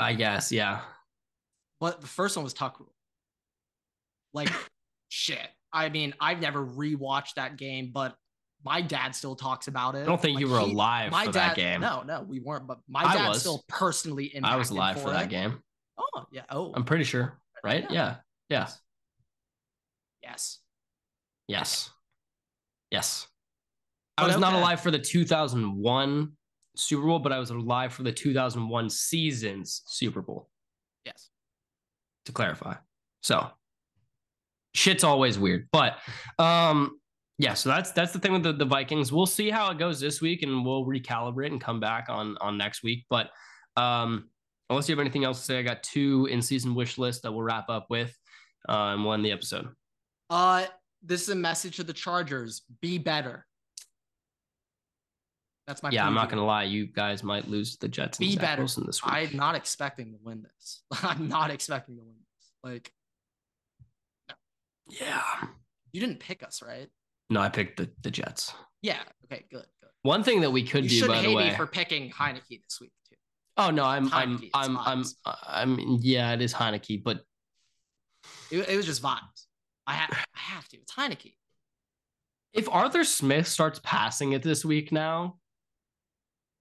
[0.00, 0.80] I guess, yeah.
[1.80, 2.94] but the first one was Tuck rule.
[4.32, 4.48] Like,
[5.08, 5.46] shit.
[5.72, 8.16] I mean, I've never rewatched that game, but
[8.64, 10.02] my dad still talks about it.
[10.02, 11.80] I don't think Like, you were he- alive my for dad, that game.
[11.80, 12.66] No, no, we weren't.
[12.66, 13.40] But my I dad was.
[13.40, 15.62] still personally impacted I was alive for, that game.
[15.98, 16.42] Oh yeah.
[16.50, 17.86] Oh I'm pretty sure, right?
[17.90, 18.16] Yeah.
[18.48, 18.58] Yeah.
[18.58, 18.68] Yeah.
[20.22, 20.58] yes.
[21.46, 21.90] Yes.
[22.90, 23.26] Yes.
[24.18, 26.32] I was not alive for the 2001
[26.80, 30.48] Super Bowl, but I was alive for the 2001 season's Super Bowl,
[31.04, 31.30] Yes.
[32.26, 32.74] to clarify.
[33.22, 33.48] So
[34.74, 35.68] shit's always weird.
[35.72, 35.98] But
[36.38, 36.98] um
[37.38, 39.12] yeah, so that's that's the thing with the, the Vikings.
[39.12, 42.56] We'll see how it goes this week and we'll recalibrate and come back on on
[42.58, 43.06] next week.
[43.08, 43.30] But
[43.76, 44.28] um
[44.68, 47.42] unless you have anything else to say, I got two in-season wish list that we'll
[47.42, 48.16] wrap up with
[48.68, 49.68] uh, and we'll end the episode.
[50.28, 50.66] Uh,
[51.02, 53.46] this is a message to the Chargers: be better.
[55.70, 55.90] That's my.
[55.90, 58.62] yeah, I'm not gonna lie, you guys might lose the Jets Be better.
[58.62, 59.14] Wilson this week.
[59.14, 60.82] I'm not expecting to win this.
[61.04, 62.50] I'm not expecting to win this.
[62.64, 62.92] Like
[65.00, 65.22] yeah.
[65.92, 66.88] you didn't pick us, right?
[67.30, 68.52] No, I picked the, the Jets.
[68.82, 68.98] Yeah.
[69.26, 69.44] Okay.
[69.48, 69.64] Good.
[69.80, 69.90] Good.
[70.02, 71.54] One thing that we could You do, by the way.
[71.54, 73.14] for picking Heinicke this week too.
[73.56, 75.04] oh no, I'm I'm Heinicke, it's I'm I'm.
[75.46, 77.20] I'm yeah, it is Heinicke, but
[78.50, 79.46] It, it was just vibes.
[79.86, 80.10] I have.
[80.10, 80.78] I have to.
[80.78, 81.34] It's Heinicke.
[82.52, 85.36] if Arthur Smith starts passing it this week now,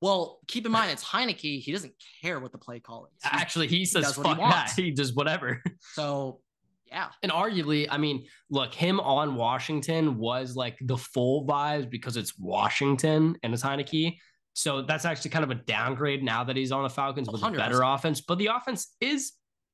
[0.02, 1.62] Well, keep in mind it's Heinicke.
[1.62, 3.22] He doesn't care what the play call is.
[3.24, 4.72] Actually he says what he that.
[4.76, 5.62] He does whatever.
[5.94, 6.40] so
[6.88, 7.10] yeah.
[7.22, 12.34] And arguably, I mean, look, him on Washington was like the full vibes because it's
[12.40, 14.18] Washington and it's Heinicke.
[14.54, 17.46] So that's actually kind of a downgrade now that he's on the Falcons with a
[17.46, 17.58] 100%.
[17.58, 18.22] better offense.
[18.22, 19.34] But the offense is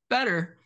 [0.09, 0.57] better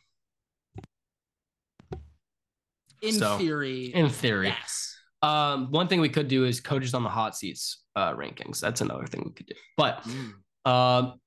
[3.01, 3.85] In So, theory.
[3.93, 4.47] in theory.
[4.47, 4.95] yes.
[5.21, 8.59] Um, one thing we could do is coaches on the hot seats uh, rankings.
[8.59, 9.55] That's another thing we could do.
[9.77, 10.33] But Mm.
[10.71, 11.19] um,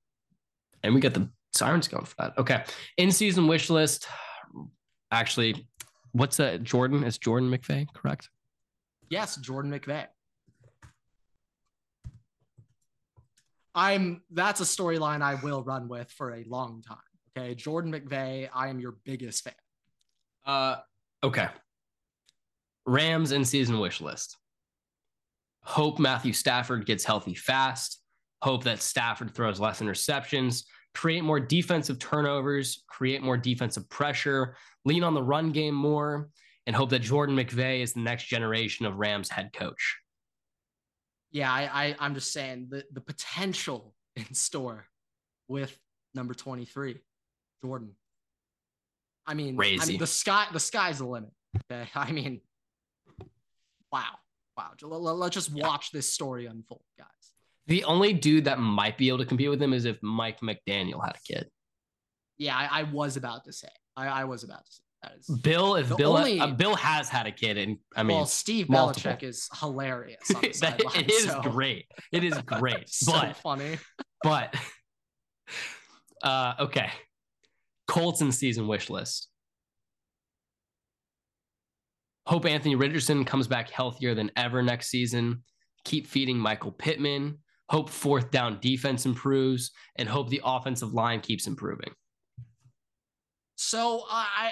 [0.83, 2.37] and we got the sirens going for that.
[2.37, 2.63] Okay,
[2.97, 4.07] in season wish list.
[5.11, 5.67] Actually,
[6.11, 6.63] what's that?
[6.63, 8.29] Jordan is Jordan McVay, correct?
[9.09, 10.07] Yes, Jordan McVay.
[13.75, 16.97] I'm that's a storyline I will run with for a long time.
[17.35, 17.55] Okay.
[17.55, 19.53] Jordan McVay, I am your biggest fan.
[20.45, 20.75] Uh,
[21.23, 21.47] okay.
[22.85, 24.37] Rams in season wish list.
[25.63, 28.01] Hope Matthew Stafford gets healthy fast.
[28.41, 30.63] Hope that Stafford throws less interceptions.
[30.93, 32.83] Create more defensive turnovers.
[32.87, 34.55] Create more defensive pressure.
[34.85, 36.29] Lean on the run game more.
[36.67, 39.97] And hope that Jordan McVay is the next generation of Rams head coach.
[41.31, 44.85] Yeah, I, I I'm just saying the, the potential in store
[45.47, 45.77] with
[46.13, 46.99] number 23,
[47.63, 47.91] Jordan.
[49.25, 49.91] I mean, I Crazy.
[49.93, 51.31] mean the sky the sky's the limit.
[51.71, 51.89] Okay.
[51.95, 52.41] I mean,
[53.91, 54.15] wow.
[54.57, 54.71] Wow.
[54.81, 55.67] Let- let- Let's just Yeah.
[55.67, 57.07] watch this story unfold, guys.
[57.67, 61.03] The only dude that might be able to compete with him is if Mike McDaniel
[61.03, 61.49] had a kid.
[62.37, 63.69] Yeah, I, I was about to say.
[63.95, 67.09] I, I was about to say that is Bill, if Bill, only- uh, Bill has
[67.09, 69.11] had a kid, and I mean, well, Steve multiple.
[69.11, 70.19] Belichick is hilarious.
[70.35, 71.85] On the That- it is so- great.
[72.11, 72.89] It is great.
[72.89, 73.77] so but funny.
[74.23, 74.55] but
[76.23, 76.89] uh okay.
[77.87, 79.29] Colts in season wish list.
[82.25, 85.43] Hope Anthony Richardson comes back healthier than ever next season.
[85.83, 87.39] Keep feeding Michael Pittman.
[87.69, 91.91] Hope fourth down defense improves and hope the offensive line keeps improving.
[93.55, 94.51] So I,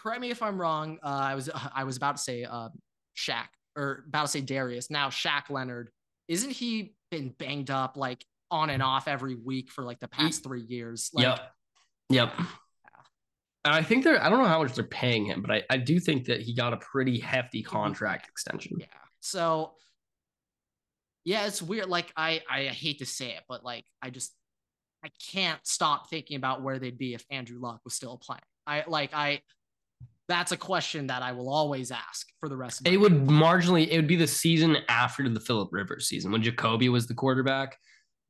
[0.00, 0.98] correct me if I'm wrong.
[1.02, 2.68] Uh, I was I was about to say uh,
[3.16, 4.90] Shaq or about to say Darius.
[4.90, 5.90] Now Shaq Leonard,
[6.28, 10.44] isn't he been banged up like on and off every week for like the past
[10.44, 11.10] three years?
[11.12, 11.50] Like, yep.
[12.10, 12.34] Yep.
[13.64, 15.76] And I think they're I don't know how much they're paying him, but I, I
[15.78, 18.76] do think that he got a pretty hefty contract extension.
[18.78, 18.86] Yeah.
[19.20, 19.72] So
[21.24, 21.88] yeah, it's weird.
[21.88, 24.34] Like I I hate to say it, but like I just
[25.04, 28.42] I can't stop thinking about where they'd be if Andrew Luck was still playing.
[28.66, 29.40] I like I
[30.28, 33.26] that's a question that I will always ask for the rest of my It would
[33.26, 37.14] marginally, it would be the season after the Philip Rivers season when Jacoby was the
[37.14, 37.76] quarterback,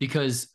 [0.01, 0.49] because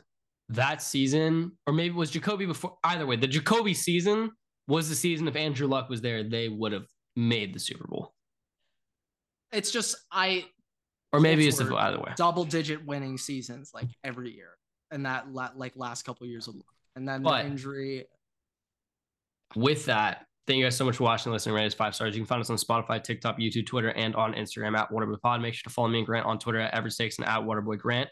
[0.50, 2.78] that season, or maybe it was Jacoby before.
[2.84, 4.32] Either way, the Jacoby season
[4.70, 5.28] was the season.
[5.28, 6.86] If Andrew Luck was there, they would have
[7.16, 8.14] made the Super Bowl,
[9.52, 10.46] it's just I
[11.12, 12.14] or maybe it's the either way.
[12.16, 14.52] double digit winning seasons like every year.
[14.92, 16.66] And that la- like last couple years of Luck.
[16.96, 18.06] And then But- the injury.
[19.56, 22.16] With that, thank you guys so much for watching, listening, rating us five stars.
[22.16, 25.42] You can find us on Spotify, TikTok, YouTube, Twitter, and on Instagram at Waterboy Pod.
[25.42, 28.10] Make sure to follow me and Grant on Twitter at EverettsTakes and at Waterboy Grant.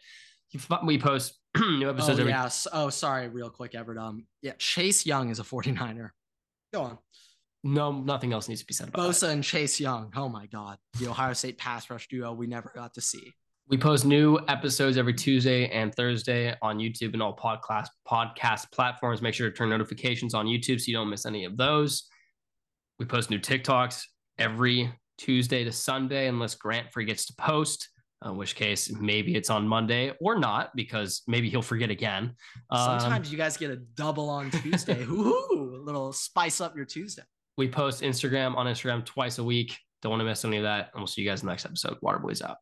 [0.83, 2.45] We post new episodes Oh, every yeah.
[2.45, 3.99] s- Oh, sorry, real quick, Everett.
[3.99, 6.09] Um, yeah, Chase Young is a 49er.
[6.73, 6.97] Go on.
[7.63, 9.09] No, nothing else needs to be said about.
[9.09, 10.11] Bosa and Chase Young.
[10.15, 10.77] Oh my God.
[10.99, 13.33] The Ohio State pass rush duo we never got to see.
[13.69, 19.21] We post new episodes every Tuesday and Thursday on YouTube and all podcast podcast platforms.
[19.21, 22.07] Make sure to turn notifications on YouTube so you don't miss any of those.
[22.99, 24.03] We post new TikToks
[24.37, 27.89] every Tuesday to Sunday, unless Grant forgets to post.
[28.25, 32.33] In which case, maybe it's on Monday or not, because maybe he'll forget again.
[32.71, 35.03] Um, Sometimes you guys get a double on Tuesday.
[35.09, 37.21] Ooh, a little spice up your Tuesday.
[37.57, 39.77] we post Instagram on Instagram twice a week.
[40.01, 40.89] Don't want to miss any of that.
[40.93, 41.97] And we'll see you guys in the next episode.
[42.03, 42.57] Waterboys out.